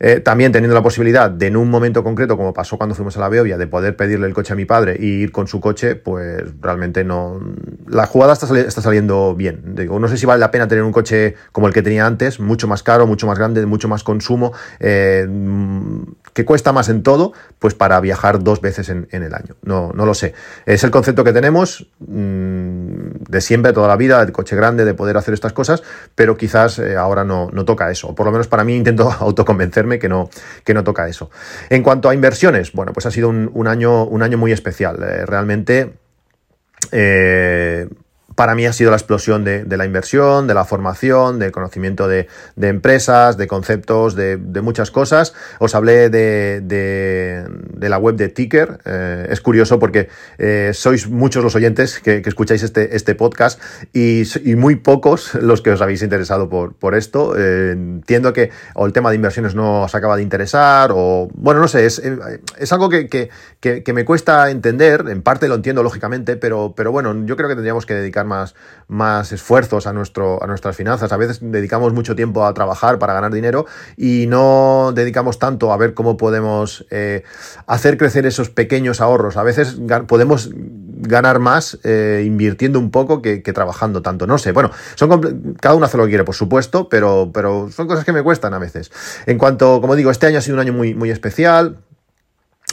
Eh, 0.00 0.20
también 0.20 0.52
teniendo 0.52 0.74
la 0.74 0.82
posibilidad 0.82 1.28
de 1.30 1.48
en 1.48 1.56
un 1.56 1.70
momento 1.70 2.04
concreto, 2.04 2.36
como 2.36 2.52
pasó 2.52 2.76
cuando 2.76 2.94
fuimos 2.94 3.16
a 3.16 3.20
la 3.20 3.28
Beovia, 3.28 3.56
de 3.56 3.66
poder 3.66 3.96
pedirle 3.96 4.26
el 4.26 4.34
coche 4.34 4.52
a 4.52 4.56
mi 4.56 4.64
padre 4.64 4.96
y 4.98 5.06
ir 5.06 5.32
con 5.32 5.48
su 5.48 5.60
coche, 5.60 5.96
pues 5.96 6.44
realmente 6.60 7.04
no. 7.04 7.40
La 7.86 8.06
jugada 8.06 8.34
está, 8.34 8.58
está 8.58 8.82
saliendo 8.82 9.34
bien. 9.34 9.74
No 9.88 10.08
sé 10.08 10.18
si 10.18 10.26
vale 10.26 10.40
la 10.40 10.50
pena 10.50 10.68
tener 10.68 10.84
un 10.84 10.92
coche 10.92 11.34
como 11.52 11.66
el 11.66 11.72
que 11.72 11.82
tenía 11.82 12.06
antes, 12.06 12.38
mucho 12.38 12.68
más 12.68 12.82
caro, 12.82 13.06
mucho 13.06 13.26
más 13.26 13.38
grande, 13.38 13.64
mucho 13.66 13.88
más 13.88 14.04
consumo, 14.04 14.52
eh, 14.78 15.26
que 16.34 16.44
cuesta 16.44 16.72
más 16.72 16.88
en 16.90 17.02
todo, 17.02 17.32
pues 17.58 17.74
para 17.74 17.98
viajar 18.00 18.44
dos 18.44 18.60
veces 18.60 18.90
en, 18.90 19.08
el 19.10 19.34
año. 19.34 19.56
No, 19.62 19.92
no 19.94 20.04
lo 20.04 20.14
sé. 20.14 20.34
Es 20.66 20.84
el 20.84 20.90
concepto 20.90 21.24
que 21.24 21.32
tenemos 21.32 21.88
mm, 22.00 23.24
de 23.28 23.40
siempre, 23.40 23.72
toda 23.72 23.88
la 23.88 23.96
vida, 23.96 24.24
de 24.24 24.32
coche 24.32 24.54
grande, 24.54 24.84
de 24.84 24.94
poder 24.94 25.16
hacer 25.16 25.34
estas 25.34 25.52
cosas, 25.52 25.82
pero 26.14 26.36
quizás 26.36 26.78
eh, 26.78 26.96
ahora 26.96 27.24
no, 27.24 27.48
no 27.52 27.64
toca 27.64 27.90
eso. 27.90 28.14
Por 28.14 28.26
lo 28.26 28.32
menos 28.32 28.48
para 28.48 28.64
mí 28.64 28.76
intento 28.76 29.10
autoconvencerme 29.20 29.87
que 29.96 30.08
no, 30.08 30.28
que 30.64 30.74
no 30.74 30.84
toca 30.84 31.08
eso. 31.08 31.30
En 31.70 31.82
cuanto 31.82 32.08
a 32.08 32.14
inversiones, 32.14 32.72
bueno, 32.72 32.92
pues 32.92 33.06
ha 33.06 33.10
sido 33.10 33.28
un, 33.28 33.68
año, 33.68 34.04
un 34.04 34.22
año 34.22 34.36
muy 34.36 34.52
especial. 34.52 35.02
Eh, 35.02 35.24
realmente. 35.24 35.94
Eh, 36.92 37.88
para 38.34 38.54
mí 38.54 38.66
ha 38.66 38.72
sido 38.72 38.90
la 38.90 38.96
explosión 38.96 39.42
de, 39.42 39.64
la 39.76 39.84
inversión, 39.84 40.46
de 40.46 40.54
la 40.54 40.64
formación, 40.64 41.38
del 41.38 41.50
conocimiento 41.50 42.06
de, 42.06 42.28
empresas, 42.60 43.36
de 43.36 43.46
conceptos, 43.46 44.14
de, 44.14 44.38
muchas 44.62 44.90
cosas. 44.90 45.34
Os 45.58 45.74
hablé 45.74 46.10
de, 46.10 47.48
la 47.80 47.98
web 47.98 48.16
de 48.16 48.28
Ticker. 48.28 48.78
Eh, 48.84 49.26
es 49.30 49.40
curioso 49.40 49.78
porque 49.78 50.08
eh, 50.36 50.72
sois 50.74 51.08
muchos 51.08 51.42
los 51.42 51.54
oyentes 51.54 52.00
que, 52.00 52.22
escucháis 52.24 52.62
este, 52.62 52.94
este 52.94 53.14
podcast 53.14 53.60
y, 53.92 54.24
muy 54.56 54.76
pocos 54.76 55.34
los 55.34 55.62
que 55.62 55.70
os 55.70 55.80
habéis 55.80 56.02
interesado 56.02 56.48
por, 56.48 56.74
por 56.74 56.94
esto. 56.94 57.34
Eh, 57.36 57.72
entiendo 57.72 58.32
que 58.32 58.50
o 58.74 58.86
el 58.86 58.92
tema 58.92 59.10
de 59.10 59.16
inversiones 59.16 59.54
no 59.54 59.82
os 59.82 59.94
acaba 59.94 60.16
de 60.16 60.22
interesar 60.22 60.90
o, 60.92 61.28
bueno, 61.34 61.60
no 61.60 61.68
sé, 61.68 61.86
es, 61.86 62.02
es 62.58 62.72
algo 62.72 62.88
que, 62.88 63.08
que, 63.08 63.92
me 63.92 64.04
cuesta 64.04 64.50
entender. 64.50 65.06
En 65.08 65.22
parte 65.22 65.48
lo 65.48 65.54
entiendo 65.54 65.82
lógicamente, 65.82 66.36
pero, 66.36 66.74
pero 66.76 66.92
bueno, 66.92 67.14
yo 67.24 67.36
creo 67.36 67.48
que 67.48 67.54
tendríamos 67.54 67.86
que 67.86 67.94
dedicar 67.94 68.17
más, 68.26 68.54
más 68.88 69.32
esfuerzos 69.32 69.86
a, 69.86 69.92
nuestro, 69.92 70.42
a 70.42 70.46
nuestras 70.46 70.76
finanzas. 70.76 71.12
A 71.12 71.16
veces 71.16 71.38
dedicamos 71.42 71.92
mucho 71.92 72.16
tiempo 72.16 72.44
a 72.44 72.54
trabajar 72.54 72.98
para 72.98 73.12
ganar 73.12 73.32
dinero 73.32 73.66
y 73.96 74.26
no 74.28 74.92
dedicamos 74.94 75.38
tanto 75.38 75.72
a 75.72 75.76
ver 75.76 75.94
cómo 75.94 76.16
podemos 76.16 76.86
eh, 76.90 77.22
hacer 77.66 77.98
crecer 77.98 78.26
esos 78.26 78.50
pequeños 78.50 79.00
ahorros. 79.00 79.36
A 79.36 79.42
veces 79.42 79.78
podemos 80.06 80.50
ganar 80.54 81.38
más 81.38 81.78
eh, 81.84 82.24
invirtiendo 82.26 82.78
un 82.78 82.90
poco 82.90 83.22
que, 83.22 83.40
trabajando 83.40 84.02
tanto. 84.02 84.26
No 84.26 84.38
sé, 84.38 84.52
bueno, 84.52 84.70
son 84.94 85.54
cada 85.60 85.74
uno 85.74 85.86
hace 85.86 85.96
lo 85.96 86.04
que 86.04 86.10
quiere, 86.10 86.24
por 86.24 86.34
supuesto, 86.34 86.88
pero, 86.88 87.30
pero 87.32 87.70
son 87.70 87.86
cosas 87.86 88.04
que 88.04 88.12
me 88.12 88.22
cuestan 88.22 88.54
a 88.54 88.58
veces. 88.58 88.90
En 89.26 89.38
cuanto, 89.38 89.80
como 89.80 89.96
digo, 89.96 90.10
este 90.10 90.26
año 90.26 90.38
ha 90.38 90.42
sido 90.42 90.54
un 90.54 90.60
año 90.60 90.72
muy, 90.72 90.94
muy 90.94 91.10
especial 91.10 91.78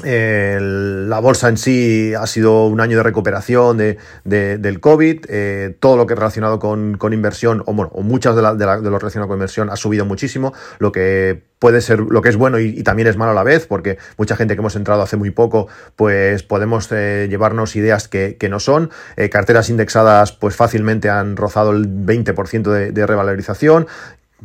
la 0.03 1.19
bolsa 1.19 1.47
en 1.47 1.57
sí 1.57 2.13
ha 2.13 2.27
sido 2.27 2.65
un 2.67 2.81
año 2.81 2.97
de 2.97 3.03
recuperación 3.03 3.77
de, 3.77 3.97
del 4.23 4.79
COVID. 4.79 5.25
Eh, 5.29 5.77
todo 5.79 5.95
lo 5.95 6.05
que 6.05 6.15
relacionado 6.15 6.59
con, 6.59 6.97
inversión, 7.13 7.63
o 7.65 7.73
bueno, 7.73 7.91
o 7.93 8.01
muchas 8.01 8.35
de, 8.35 8.41
lo 8.41 8.99
relacionado 8.99 9.27
con 9.27 9.37
inversión 9.37 9.69
ha 9.69 9.77
subido 9.77 10.05
muchísimo, 10.05 10.53
lo 10.79 10.91
que 10.91 11.43
puede 11.59 11.79
ser, 11.79 11.99
lo 11.99 12.21
que 12.21 12.29
es 12.29 12.35
bueno 12.35 12.59
y, 12.59 12.83
también 12.83 13.07
es 13.07 13.15
malo 13.15 13.31
a 13.31 13.35
la 13.35 13.43
vez, 13.43 13.67
porque 13.67 13.97
mucha 14.17 14.35
gente 14.35 14.55
que 14.55 14.59
hemos 14.59 14.75
entrado 14.75 15.01
hace 15.01 15.15
muy 15.15 15.31
poco, 15.31 15.67
pues 15.95 16.43
podemos 16.43 16.91
eh, 16.91 17.27
llevarnos 17.29 17.75
ideas 17.75 18.09
que, 18.09 18.37
no 18.49 18.59
son. 18.59 18.91
Eh, 19.15 19.29
carteras 19.29 19.69
indexadas, 19.69 20.33
pues 20.33 20.55
fácilmente 20.55 21.09
han 21.09 21.37
rozado 21.37 21.71
el 21.71 21.87
20% 21.87 22.63
de, 22.63 22.91
de 22.91 23.07
revalorización 23.07 23.87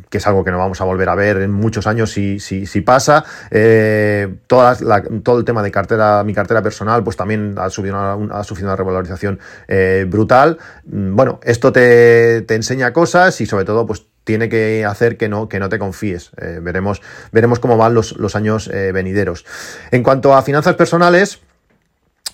que 0.09 0.17
es 0.17 0.27
algo 0.27 0.43
que 0.43 0.51
no 0.51 0.57
vamos 0.57 0.79
a 0.81 0.85
volver 0.85 1.09
a 1.09 1.15
ver 1.15 1.37
en 1.37 1.51
muchos 1.51 1.87
años 1.87 2.11
si, 2.11 2.39
si, 2.39 2.81
pasa. 2.81 3.23
Eh, 3.49 4.35
todo 4.47 5.39
el 5.39 5.45
tema 5.45 5.63
de 5.63 5.71
cartera, 5.71 6.23
mi 6.23 6.33
cartera 6.33 6.61
personal, 6.61 7.03
pues 7.03 7.17
también 7.17 7.55
ha, 7.57 7.65
ha 7.65 7.69
sufrido 7.69 8.67
una 8.67 8.75
revalorización 8.75 9.39
eh, 9.67 10.05
brutal. 10.07 10.57
Mm, 10.85 11.15
bueno, 11.15 11.39
esto 11.43 11.71
te, 11.71 12.41
te, 12.41 12.55
enseña 12.55 12.93
cosas 12.93 13.39
y 13.41 13.45
sobre 13.45 13.65
todo, 13.65 13.85
pues 13.85 14.07
tiene 14.23 14.49
que 14.49 14.85
hacer 14.85 15.17
que 15.17 15.29
no, 15.29 15.49
que 15.49 15.59
no 15.59 15.69
te 15.69 15.79
confíes. 15.79 16.31
Eh, 16.37 16.59
veremos, 16.61 17.01
veremos 17.31 17.59
cómo 17.59 17.77
van 17.77 17.93
los, 17.93 18.17
los 18.17 18.35
años 18.35 18.69
venideros. 18.69 19.45
En 19.91 20.03
cuanto 20.03 20.33
a 20.33 20.41
finanzas 20.41 20.75
personales, 20.75 21.41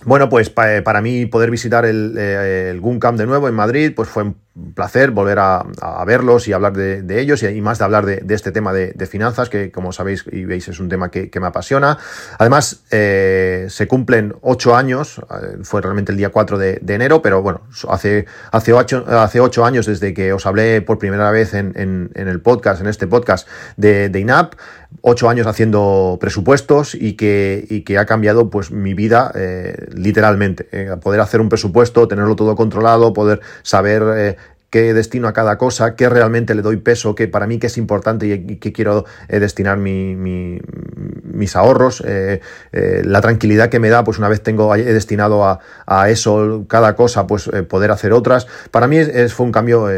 bueno, 0.04 0.28
pues 0.28 0.50
para 0.50 1.00
mí 1.00 1.26
poder 1.26 1.50
visitar 1.50 1.84
el, 1.84 2.16
el 2.16 2.80
Guncamp 2.80 3.18
de 3.18 3.26
nuevo 3.26 3.48
en 3.48 3.54
Madrid, 3.54 3.92
pues 3.94 4.08
fue 4.08 4.22
un 4.22 4.36
placer 4.74 5.10
volver 5.10 5.38
a, 5.38 5.64
verlos 6.06 6.48
y 6.48 6.52
hablar 6.52 6.72
de, 6.72 7.20
ellos 7.20 7.42
y, 7.42 7.60
más 7.60 7.78
de 7.78 7.84
hablar 7.84 8.06
de, 8.06 8.34
este 8.34 8.52
tema 8.52 8.72
de, 8.72 9.06
finanzas, 9.06 9.48
que 9.48 9.70
como 9.70 9.92
sabéis 9.92 10.24
y 10.30 10.44
veis 10.44 10.68
es 10.68 10.80
un 10.80 10.88
tema 10.88 11.10
que, 11.10 11.30
me 11.38 11.46
apasiona. 11.46 11.98
Además, 12.38 12.82
eh, 12.90 13.66
se 13.68 13.86
cumplen 13.86 14.34
ocho 14.42 14.74
años, 14.74 15.20
eh, 15.30 15.58
fue 15.62 15.80
realmente 15.80 16.12
el 16.12 16.18
día 16.18 16.30
4 16.30 16.58
de, 16.58 16.80
enero, 16.88 17.22
pero 17.22 17.42
bueno, 17.42 17.62
hace, 17.88 18.26
hace, 18.50 18.72
ocho, 18.72 19.04
hace 19.06 19.40
ocho 19.40 19.64
años 19.64 19.86
desde 19.86 20.14
que 20.14 20.32
os 20.32 20.46
hablé 20.46 20.82
por 20.82 20.98
primera 20.98 21.30
vez 21.30 21.54
en, 21.54 22.10
el 22.14 22.40
podcast, 22.40 22.80
en 22.80 22.88
este 22.88 23.06
podcast 23.06 23.48
de, 23.76 24.10
INAP, 24.18 24.54
ocho 25.02 25.28
años 25.28 25.46
haciendo 25.46 26.18
presupuestos 26.20 26.94
y 26.94 27.14
que, 27.14 27.82
que 27.86 27.98
ha 27.98 28.06
cambiado 28.06 28.50
pues 28.50 28.70
mi 28.70 28.94
vida 28.94 29.30
eh, 29.34 29.88
literalmente. 29.94 30.64
poder 31.02 31.20
hacer 31.20 31.40
un 31.40 31.48
presupuesto, 31.48 32.08
tenerlo 32.08 32.36
todo 32.36 32.56
controlado, 32.56 33.12
poder 33.12 33.40
saber 33.62 34.36
qué 34.70 34.92
destino 34.94 35.28
a 35.28 35.32
cada 35.32 35.56
cosa, 35.58 35.96
qué 35.96 36.08
realmente 36.08 36.54
le 36.54 36.62
doy 36.62 36.76
peso, 36.76 37.14
qué 37.14 37.28
para 37.28 37.46
mí 37.46 37.58
qué 37.58 37.68
es 37.68 37.78
importante 37.78 38.26
y, 38.26 38.56
qué 38.56 38.72
quiero 38.72 39.04
eh, 39.28 39.40
destinar 39.40 39.78
mis 39.78 41.56
ahorros, 41.56 42.02
eh, 42.06 42.40
eh, 42.72 43.02
la 43.04 43.20
tranquilidad 43.20 43.70
que 43.70 43.80
me 43.80 43.88
da, 43.88 44.04
pues 44.04 44.18
una 44.18 44.28
vez 44.28 44.42
tengo 44.42 44.74
he 44.74 44.84
destinado 44.84 45.44
a, 45.44 46.10
eso 46.10 46.64
cada 46.68 46.94
cosa, 46.94 47.26
pues 47.26 47.50
poder 47.68 47.90
hacer 47.90 48.12
otras. 48.12 48.46
Para 48.70 48.86
mí 48.86 48.98
fue 49.28 49.46
un 49.46 49.52
cambio 49.52 49.88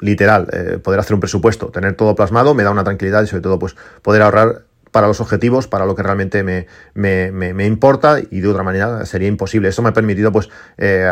literal, 0.00 0.48
poder 0.82 1.00
hacer 1.00 1.14
un 1.14 1.20
presupuesto, 1.20 1.68
tener 1.68 1.94
todo 1.94 2.14
plasmado, 2.14 2.54
me 2.54 2.62
da 2.62 2.70
una 2.70 2.84
tranquilidad 2.84 3.22
y 3.22 3.26
sobre 3.26 3.42
todo 3.42 3.58
pues 3.58 3.76
poder 4.02 4.22
ahorrar 4.22 4.64
para 4.90 5.06
los 5.06 5.20
objetivos, 5.20 5.66
para 5.66 5.86
lo 5.86 5.94
que 5.94 6.02
realmente 6.02 6.42
me, 6.42 6.66
me, 6.94 7.30
me, 7.32 7.66
importa 7.66 8.18
y 8.30 8.40
de 8.40 8.48
otra 8.48 8.62
manera 8.62 9.06
sería 9.06 9.28
imposible. 9.28 9.68
Eso 9.68 9.82
me 9.82 9.90
ha 9.90 9.92
permitido, 9.92 10.32
pues, 10.32 10.48
eh, 10.78 11.08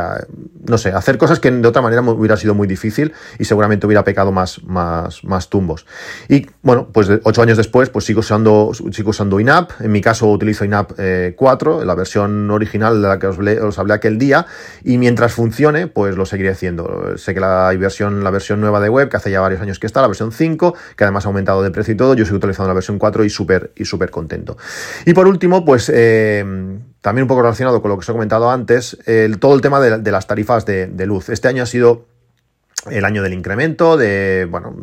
no 0.66 0.78
sé, 0.78 0.90
hacer 0.90 1.18
cosas 1.18 1.38
que 1.40 1.50
de 1.50 1.66
otra 1.66 1.82
manera 1.82 2.02
hubiera 2.02 2.36
sido 2.36 2.54
muy 2.54 2.66
difícil 2.66 3.12
y 3.38 3.44
seguramente 3.44 3.86
hubiera 3.86 4.04
pecado 4.04 4.32
más, 4.32 4.62
más, 4.64 5.22
más 5.24 5.48
tumbos. 5.48 5.86
Y 6.28 6.46
bueno, 6.62 6.88
pues 6.92 7.08
ocho 7.22 7.42
años 7.42 7.56
después, 7.56 7.90
pues 7.90 8.04
sigo 8.04 8.20
usando, 8.20 8.72
sigo 8.90 9.10
usando 9.10 9.38
INAP. 9.38 9.70
En 9.80 9.92
mi 9.92 10.00
caso 10.00 10.26
utilizo 10.26 10.64
INAP 10.64 10.92
4, 11.36 11.82
eh, 11.82 11.86
la 11.86 11.94
versión 11.94 12.50
original 12.50 13.00
de 13.00 13.08
la 13.08 13.18
que 13.18 13.28
os, 13.28 13.38
os, 13.38 13.78
hablé 13.78 13.94
aquel 13.94 14.18
día. 14.18 14.46
Y 14.82 14.98
mientras 14.98 15.32
funcione, 15.32 15.86
pues 15.86 16.16
lo 16.16 16.26
seguiré 16.26 16.50
haciendo. 16.50 17.16
Sé 17.16 17.34
que 17.34 17.40
la 17.40 17.72
versión, 17.78 18.24
la 18.24 18.30
versión 18.30 18.60
nueva 18.60 18.80
de 18.80 18.88
web, 18.88 19.08
que 19.08 19.16
hace 19.16 19.30
ya 19.30 19.40
varios 19.40 19.60
años 19.60 19.78
que 19.78 19.86
está, 19.86 20.00
la 20.00 20.08
versión 20.08 20.32
5, 20.32 20.74
que 20.96 21.04
además 21.04 21.24
ha 21.26 21.28
aumentado 21.28 21.62
de 21.62 21.70
precio 21.70 21.94
y 21.94 21.96
todo, 21.96 22.14
yo 22.14 22.24
sigo 22.24 22.38
utilizando 22.38 22.68
la 22.68 22.74
versión 22.74 22.98
4 22.98 23.24
y 23.24 23.30
súper 23.30 23.67
y 23.76 23.84
súper 23.84 24.10
contento. 24.10 24.56
Y 25.04 25.14
por 25.14 25.26
último, 25.26 25.64
pues 25.64 25.90
eh, 25.94 26.44
también 27.00 27.22
un 27.22 27.28
poco 27.28 27.42
relacionado 27.42 27.80
con 27.80 27.90
lo 27.90 27.96
que 27.96 28.00
os 28.00 28.08
he 28.08 28.12
comentado 28.12 28.50
antes, 28.50 28.98
el, 29.06 29.38
todo 29.38 29.54
el 29.54 29.60
tema 29.60 29.80
de, 29.80 30.10
las 30.10 30.26
tarifas 30.26 30.66
de, 30.66 31.06
luz. 31.06 31.28
Este 31.28 31.48
año 31.48 31.62
ha 31.62 31.66
sido 31.66 32.06
el 32.90 33.04
año 33.04 33.22
del 33.22 33.34
incremento, 33.34 33.96
de, 33.96 34.46
bueno, 34.50 34.74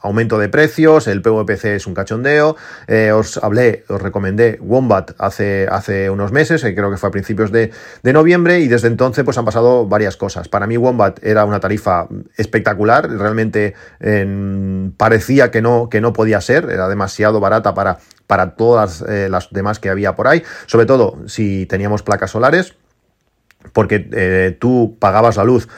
aumento 0.00 0.38
de 0.38 0.48
precios, 0.48 1.06
el 1.06 1.22
PVPC 1.22 1.76
es 1.76 1.86
un 1.86 1.94
cachondeo, 1.94 2.56
eh, 2.86 3.12
os 3.12 3.38
hablé, 3.38 3.84
os 3.88 4.00
recomendé 4.00 4.58
Wombat 4.60 5.12
hace, 5.18 5.66
hace 5.70 6.10
unos 6.10 6.32
meses, 6.32 6.62
creo 6.62 6.90
que 6.90 6.96
fue 6.96 7.08
a 7.08 7.12
principios 7.12 7.50
de, 7.52 7.72
noviembre, 8.04 8.60
y 8.60 8.68
desde 8.68 8.88
entonces 8.88 9.24
pues 9.24 9.36
han 9.38 9.44
pasado 9.44 9.86
varias 9.86 10.16
cosas. 10.16 10.48
Para 10.48 10.66
mí 10.66 10.76
Wombat 10.76 11.22
era 11.22 11.44
una 11.44 11.60
tarifa 11.60 12.08
espectacular, 12.36 13.10
realmente 13.10 13.74
parecía 14.96 15.50
que 15.50 15.60
no, 15.60 15.88
que 15.88 16.00
no 16.00 16.12
podía 16.12 16.40
ser, 16.40 16.70
era 16.70 16.88
demasiado 16.88 17.40
barata 17.40 17.74
para, 17.74 17.98
para 18.26 18.54
todas 18.54 19.02
eh, 19.08 19.28
las 19.30 19.50
demás 19.50 19.80
que 19.80 19.90
había 19.90 20.14
por 20.14 20.28
ahí, 20.28 20.42
sobre 20.66 20.86
todo 20.86 21.18
si 21.26 21.66
teníamos 21.66 22.02
placas 22.02 22.30
solares 22.30 22.74
porque 23.72 24.56
tú 24.60 24.96
pagabas 24.98 25.36
la 25.36 25.44
luz 25.44 25.68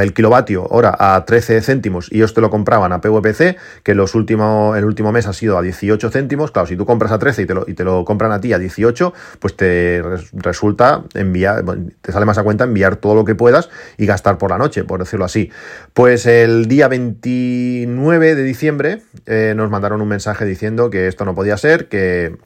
el 0.00 0.12
kilovatio 0.12 0.66
hora 0.68 0.96
a 0.98 1.24
13 1.24 1.60
céntimos 1.62 2.08
y 2.10 2.16
ellos 2.16 2.34
te 2.34 2.40
lo 2.40 2.50
compraban 2.50 2.92
a 2.92 3.00
PVPC, 3.00 3.56
que 3.82 3.94
los 3.94 4.14
últimos, 4.14 4.76
el 4.76 4.84
último 4.84 5.12
mes 5.12 5.26
ha 5.26 5.32
sido 5.32 5.58
a 5.58 5.62
18 5.62 6.10
céntimos. 6.10 6.50
Claro, 6.50 6.66
si 6.66 6.76
tú 6.76 6.84
compras 6.84 7.12
a 7.12 7.18
13 7.18 7.42
y 7.42 7.46
te 7.46 7.54
lo, 7.54 7.64
y 7.66 7.74
te 7.74 7.84
lo 7.84 8.04
compran 8.04 8.32
a 8.32 8.40
ti 8.40 8.52
a 8.52 8.58
18, 8.58 9.12
pues 9.38 9.56
te 9.56 10.02
resulta 10.32 11.04
enviar, 11.14 11.64
te 12.00 12.12
sale 12.12 12.26
más 12.26 12.38
a 12.38 12.42
cuenta 12.42 12.64
enviar 12.64 12.96
todo 12.96 13.14
lo 13.14 13.24
que 13.24 13.34
puedas 13.34 13.70
y 13.96 14.06
gastar 14.06 14.38
por 14.38 14.50
la 14.50 14.58
noche, 14.58 14.84
por 14.84 15.00
decirlo 15.00 15.24
así. 15.24 15.50
Pues 15.92 16.26
el 16.26 16.66
día 16.66 16.88
29 16.88 18.34
de 18.34 18.42
diciembre 18.42 19.02
eh, 19.26 19.54
nos 19.56 19.70
mandaron 19.70 20.00
un 20.00 20.08
mensaje 20.08 20.44
diciendo 20.44 20.90
que 20.90 21.06
esto 21.06 21.24
no 21.24 21.34
podía 21.34 21.56
ser, 21.56 21.88
que 21.88 22.36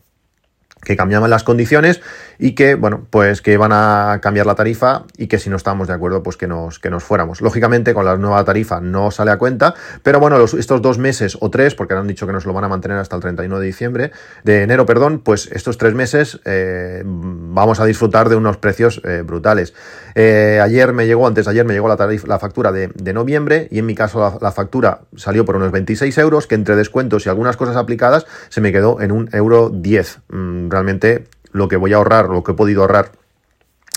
que 0.83 0.97
cambiaban 0.97 1.31
las 1.31 1.45
condiciones 1.45 2.01
y 2.41 2.55
que, 2.55 2.75
bueno, 2.75 3.07
pues 3.11 3.43
que 3.43 3.53
iban 3.53 3.71
a 3.73 4.19
cambiar 4.23 4.47
la 4.47 4.55
tarifa 4.55 5.05
y 5.19 5.27
que 5.27 5.39
si 5.39 5.51
no 5.51 5.57
estábamos 5.57 5.89
de 5.89 5.95
acuerdo, 5.95 6.23
pues 6.23 6.39
que 6.39 6.47
nos, 6.47 6.79
que 6.79 6.89
nos 6.89 7.05
fuéramos. 7.05 7.43
Lógicamente, 7.43 7.93
con 7.93 8.07
la 8.07 8.17
nueva 8.17 8.43
tarifa 8.45 8.81
no 8.81 9.11
sale 9.11 9.31
a 9.31 9.37
cuenta, 9.37 9.75
pero 10.03 10.21
bueno, 10.21 10.43
estos 10.43 10.81
dos 10.81 10.97
meses 10.97 11.37
o 11.39 11.51
tres, 11.51 11.75
porque 11.75 11.93
han 11.93 12.07
dicho 12.07 12.27
que 12.27 12.33
nos 12.33 12.47
lo 12.47 12.55
van 12.55 12.65
a 12.65 12.69
mantener 12.69 12.97
hasta 12.97 13.15
el 13.15 13.23
31 13.23 13.61
de 13.61 13.67
diciembre, 13.67 14.13
de 14.43 14.63
enero, 14.63 14.87
perdón, 14.87 15.21
pues 15.23 15.51
estos 15.53 15.77
tres 15.77 15.93
meses 15.93 16.41
eh, 16.47 17.03
vamos 17.05 17.79
a 17.79 17.85
disfrutar 17.85 18.31
de 18.31 18.37
unos 18.37 18.57
precios 18.57 19.03
eh, 19.05 19.23
brutales. 19.23 19.75
Eh, 20.15 20.61
ayer 20.63 20.95
me 20.95 21.07
llegó, 21.07 21.27
antes 21.27 21.47
ayer 21.47 21.67
me 21.67 21.75
llegó 21.75 21.89
la, 21.89 21.97
tarifa, 21.97 22.27
la 22.27 22.39
factura 22.39 22.73
de, 22.73 23.13
noviembre 23.13 23.69
y 23.71 23.81
en 23.81 23.87
mi 23.87 23.95
caso 23.95 24.39
la, 24.41 24.53
factura 24.53 25.01
salió 25.17 25.45
por 25.45 25.57
unos 25.57 25.73
26 25.73 26.17
euros, 26.19 26.47
que 26.47 26.55
entre 26.55 26.77
descuentos 26.77 27.27
y 27.27 27.29
algunas 27.29 27.57
cosas 27.57 27.77
aplicadas 27.77 28.25
se 28.49 28.61
me 28.61 28.73
quedó 28.73 29.01
en 29.01 29.13
un 29.13 29.29
euro 29.33 29.69
10 29.69 30.21
realmente 30.69 31.27
lo 31.53 31.69
que 31.69 31.77
voy 31.77 31.93
a 31.93 31.97
ahorrar, 31.97 32.29
lo 32.29 32.43
que 32.43 32.53
he 32.53 32.55
podido 32.55 32.83
ahorrar 32.83 33.13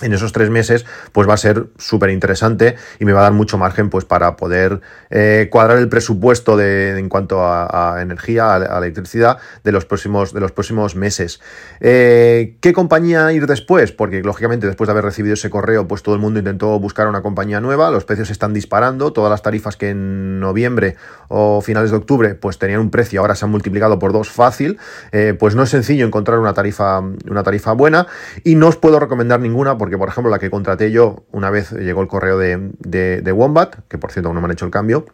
en 0.03 0.13
esos 0.13 0.31
tres 0.31 0.49
meses, 0.49 0.85
pues 1.11 1.27
va 1.27 1.33
a 1.33 1.37
ser 1.37 1.67
súper 1.77 2.09
interesante 2.09 2.75
y 2.99 3.05
me 3.05 3.13
va 3.13 3.21
a 3.21 3.23
dar 3.23 3.33
mucho 3.33 3.57
margen 3.57 3.89
pues 3.89 4.05
para 4.05 4.35
poder 4.35 4.81
eh, 5.09 5.47
cuadrar 5.51 5.77
el 5.77 5.89
presupuesto 5.89 6.57
de, 6.57 6.97
en 6.97 7.09
cuanto 7.09 7.43
a, 7.43 7.97
energía, 8.01 8.55
a, 8.55 8.77
electricidad 8.77 9.37
de 9.63 9.71
los 9.71 9.85
próximos, 9.85 10.33
de 10.33 10.39
los 10.39 10.51
próximos 10.51 10.95
meses. 10.95 11.39
Eh, 11.79 12.57
¿Qué 12.59 12.73
compañía 12.73 13.31
ir 13.31 13.47
después? 13.47 13.91
Porque 13.91 14.21
lógicamente 14.21 14.67
después 14.67 14.87
de 14.87 14.91
haber 14.91 15.05
recibido 15.05 15.33
ese 15.33 15.49
correo, 15.49 15.87
pues 15.87 16.03
todo 16.03 16.15
el 16.15 16.21
mundo 16.21 16.39
intentó 16.39 16.79
buscar 16.79 17.07
una 17.07 17.21
compañía 17.21 17.61
nueva, 17.61 17.91
los 17.91 18.05
precios 18.05 18.29
están 18.29 18.53
disparando, 18.53 19.13
todas 19.13 19.29
las 19.29 19.41
tarifas 19.41 19.77
que 19.77 19.89
en 19.89 20.39
noviembre 20.39 20.95
o 21.29 21.61
finales 21.61 21.91
de 21.91 21.97
octubre 21.97 22.35
pues 22.35 22.57
tenían 22.57 22.79
un 22.79 22.89
precio, 22.89 23.21
ahora 23.21 23.35
se 23.35 23.45
han 23.45 23.51
multiplicado 23.51 23.99
por 23.99 24.13
dos 24.13 24.29
fácil, 24.29 24.77
eh, 25.11 25.35
pues 25.37 25.55
no 25.55 25.63
es 25.63 25.69
sencillo 25.69 26.05
encontrar 26.05 26.39
una 26.39 26.53
tarifa, 26.53 26.99
una 26.99 27.43
tarifa 27.43 27.73
buena 27.73 28.07
y 28.43 28.55
no 28.55 28.67
os 28.67 28.77
puedo 28.77 28.99
recomendar 28.99 29.39
ninguna 29.39 29.77
porque, 29.77 29.92
por 29.97 30.10
ejemplo, 30.10 30.29
la 30.32 30.39
que 30.39 30.49
contraté 30.49 30.91
yo, 30.91 31.23
una 31.32 31.49
vez 31.49 31.71
llegó 31.71 32.01
el 32.01 32.08
correo 32.08 32.38
de, 32.38 32.71
de, 32.79 33.32
Wombat, 33.32 33.75
que 33.88 33.97
por 33.97 34.12
cierto 34.12 34.29
aún 34.29 34.36
no 34.36 34.41
me 34.41 34.45
han 34.45 34.51
hecho 34.51 34.65
el 34.65 34.71
cambio, 34.71 35.06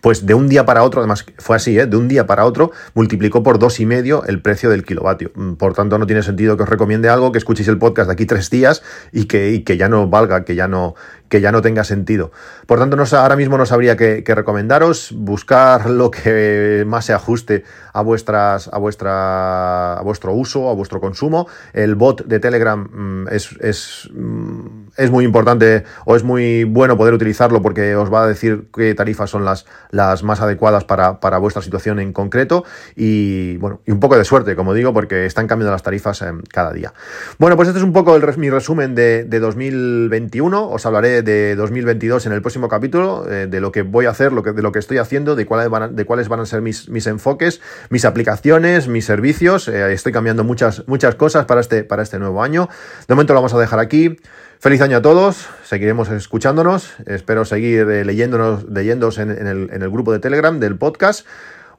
pues 0.00 0.24
de 0.24 0.34
un 0.34 0.48
día 0.48 0.64
para 0.64 0.84
otro, 0.84 1.00
además 1.00 1.26
fue 1.38 1.56
así, 1.56 1.78
¿eh? 1.78 1.86
de 1.86 1.96
un 1.96 2.08
día 2.08 2.26
para 2.26 2.44
otro, 2.44 2.70
multiplicó 2.94 3.42
por 3.42 3.58
dos 3.58 3.80
y 3.80 3.86
medio 3.86 4.24
el 4.24 4.40
precio 4.40 4.70
del 4.70 4.84
kilovatio. 4.84 5.32
Mm, 5.34 5.54
por 5.54 5.74
tanto, 5.74 5.98
no 5.98 6.06
tiene 6.06 6.22
sentido 6.22 6.56
que 6.56 6.62
os 6.62 6.68
recomiende 6.68 7.08
algo, 7.08 7.32
que 7.32 7.38
escuchéis 7.38 7.68
el 7.68 7.78
podcast 7.78 8.08
de 8.08 8.12
aquí 8.12 8.26
tres 8.26 8.50
días 8.50 8.82
y 9.12 9.24
que, 9.24 9.50
y 9.50 9.62
que 9.62 9.76
ya 9.76 9.88
no 9.88 10.08
valga, 10.08 10.44
que 10.44 10.54
ya 10.54 10.68
no, 10.68 10.94
que 11.30 11.40
ya 11.40 11.52
no 11.52 11.62
tenga 11.62 11.84
sentido. 11.84 12.32
Por 12.66 12.78
tanto, 12.78 12.96
ahora 13.16 13.36
mismo 13.36 13.56
no 13.56 13.64
sabría 13.64 13.96
qué, 13.96 14.22
recomendaros, 14.26 15.12
buscar 15.16 15.88
lo 15.88 16.10
que 16.10 16.84
más 16.86 17.06
se 17.06 17.14
ajuste 17.14 17.64
a, 17.92 18.02
vuestras, 18.02 18.68
a, 18.70 18.78
vuestra, 18.78 19.94
a 19.94 20.02
vuestro 20.02 20.32
uso, 20.34 20.68
a 20.68 20.74
vuestro 20.74 21.00
consumo. 21.00 21.46
El 21.72 21.94
bot 21.94 22.26
de 22.26 22.40
Telegram 22.40 22.80
mm, 22.80 23.28
es, 23.30 23.56
es, 23.60 24.10
mm, 24.12 24.88
es, 24.96 25.10
muy 25.10 25.24
importante 25.24 25.84
o 26.04 26.16
es 26.16 26.24
muy 26.24 26.64
bueno 26.64 26.96
poder 26.96 27.14
utilizarlo 27.14 27.62
porque 27.62 27.94
os 27.94 28.12
va 28.12 28.24
a 28.24 28.26
decir 28.26 28.68
qué 28.74 28.92
tarifas 28.94 29.30
son 29.30 29.44
las, 29.44 29.66
las 29.90 30.24
más 30.24 30.40
adecuadas 30.40 30.84
para, 30.84 31.20
para 31.20 31.38
vuestra 31.38 31.62
situación 31.62 32.00
en 32.00 32.12
concreto 32.12 32.64
y, 32.96 33.56
bueno, 33.58 33.80
y 33.86 33.92
un 33.92 34.00
poco 34.00 34.18
de 34.18 34.24
suerte, 34.24 34.56
como 34.56 34.74
digo, 34.74 34.92
porque 34.92 35.26
están 35.26 35.46
cambiando 35.46 35.70
las 35.70 35.84
tarifas 35.84 36.22
eh, 36.22 36.32
cada 36.52 36.72
día. 36.72 36.92
Bueno, 37.38 37.54
pues 37.54 37.68
este 37.68 37.78
es 37.78 37.84
un 37.84 37.92
poco 37.92 38.16
el, 38.16 38.36
mi 38.36 38.50
resumen 38.50 38.96
de, 38.96 39.24
de 39.24 39.38
2021. 39.38 40.68
Os 40.68 40.86
hablaré 40.86 41.19
de 41.22 41.56
2022 41.56 42.26
en 42.26 42.32
el 42.32 42.40
próximo 42.40 42.68
capítulo, 42.68 43.30
eh, 43.30 43.46
de 43.46 43.60
lo 43.60 43.72
que 43.72 43.82
voy 43.82 44.06
a 44.06 44.10
hacer, 44.10 44.32
lo 44.32 44.42
que, 44.42 44.52
de 44.52 44.62
lo 44.62 44.72
que 44.72 44.78
estoy 44.78 44.98
haciendo, 44.98 45.36
de 45.36 45.46
cuáles 45.46 45.68
van 45.68 45.82
a, 45.82 45.88
de 45.88 46.04
cuáles 46.04 46.28
van 46.28 46.40
a 46.40 46.46
ser 46.46 46.62
mis, 46.62 46.88
mis 46.88 47.06
enfoques, 47.06 47.60
mis 47.88 48.04
aplicaciones, 48.04 48.88
mis 48.88 49.04
servicios. 49.04 49.68
Eh, 49.68 49.92
estoy 49.92 50.12
cambiando 50.12 50.44
muchas, 50.44 50.86
muchas 50.86 51.14
cosas 51.14 51.44
para 51.44 51.60
este, 51.60 51.84
para 51.84 52.02
este 52.02 52.18
nuevo 52.18 52.42
año. 52.42 52.68
De 53.08 53.14
momento 53.14 53.34
lo 53.34 53.40
vamos 53.40 53.54
a 53.54 53.58
dejar 53.58 53.78
aquí. 53.78 54.16
Feliz 54.58 54.80
año 54.82 54.98
a 54.98 55.02
todos, 55.02 55.48
seguiremos 55.64 56.10
escuchándonos, 56.10 56.92
espero 57.06 57.46
seguir 57.46 57.88
eh, 57.88 58.04
leyéndonos, 58.04 58.64
leyéndonos 58.68 59.18
en, 59.18 59.30
el, 59.30 59.70
en 59.72 59.82
el 59.82 59.90
grupo 59.90 60.12
de 60.12 60.18
Telegram 60.18 60.60
del 60.60 60.76
podcast. 60.76 61.26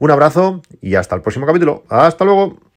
Un 0.00 0.10
abrazo 0.10 0.62
y 0.80 0.96
hasta 0.96 1.14
el 1.14 1.22
próximo 1.22 1.46
capítulo. 1.46 1.84
Hasta 1.88 2.24
luego. 2.24 2.62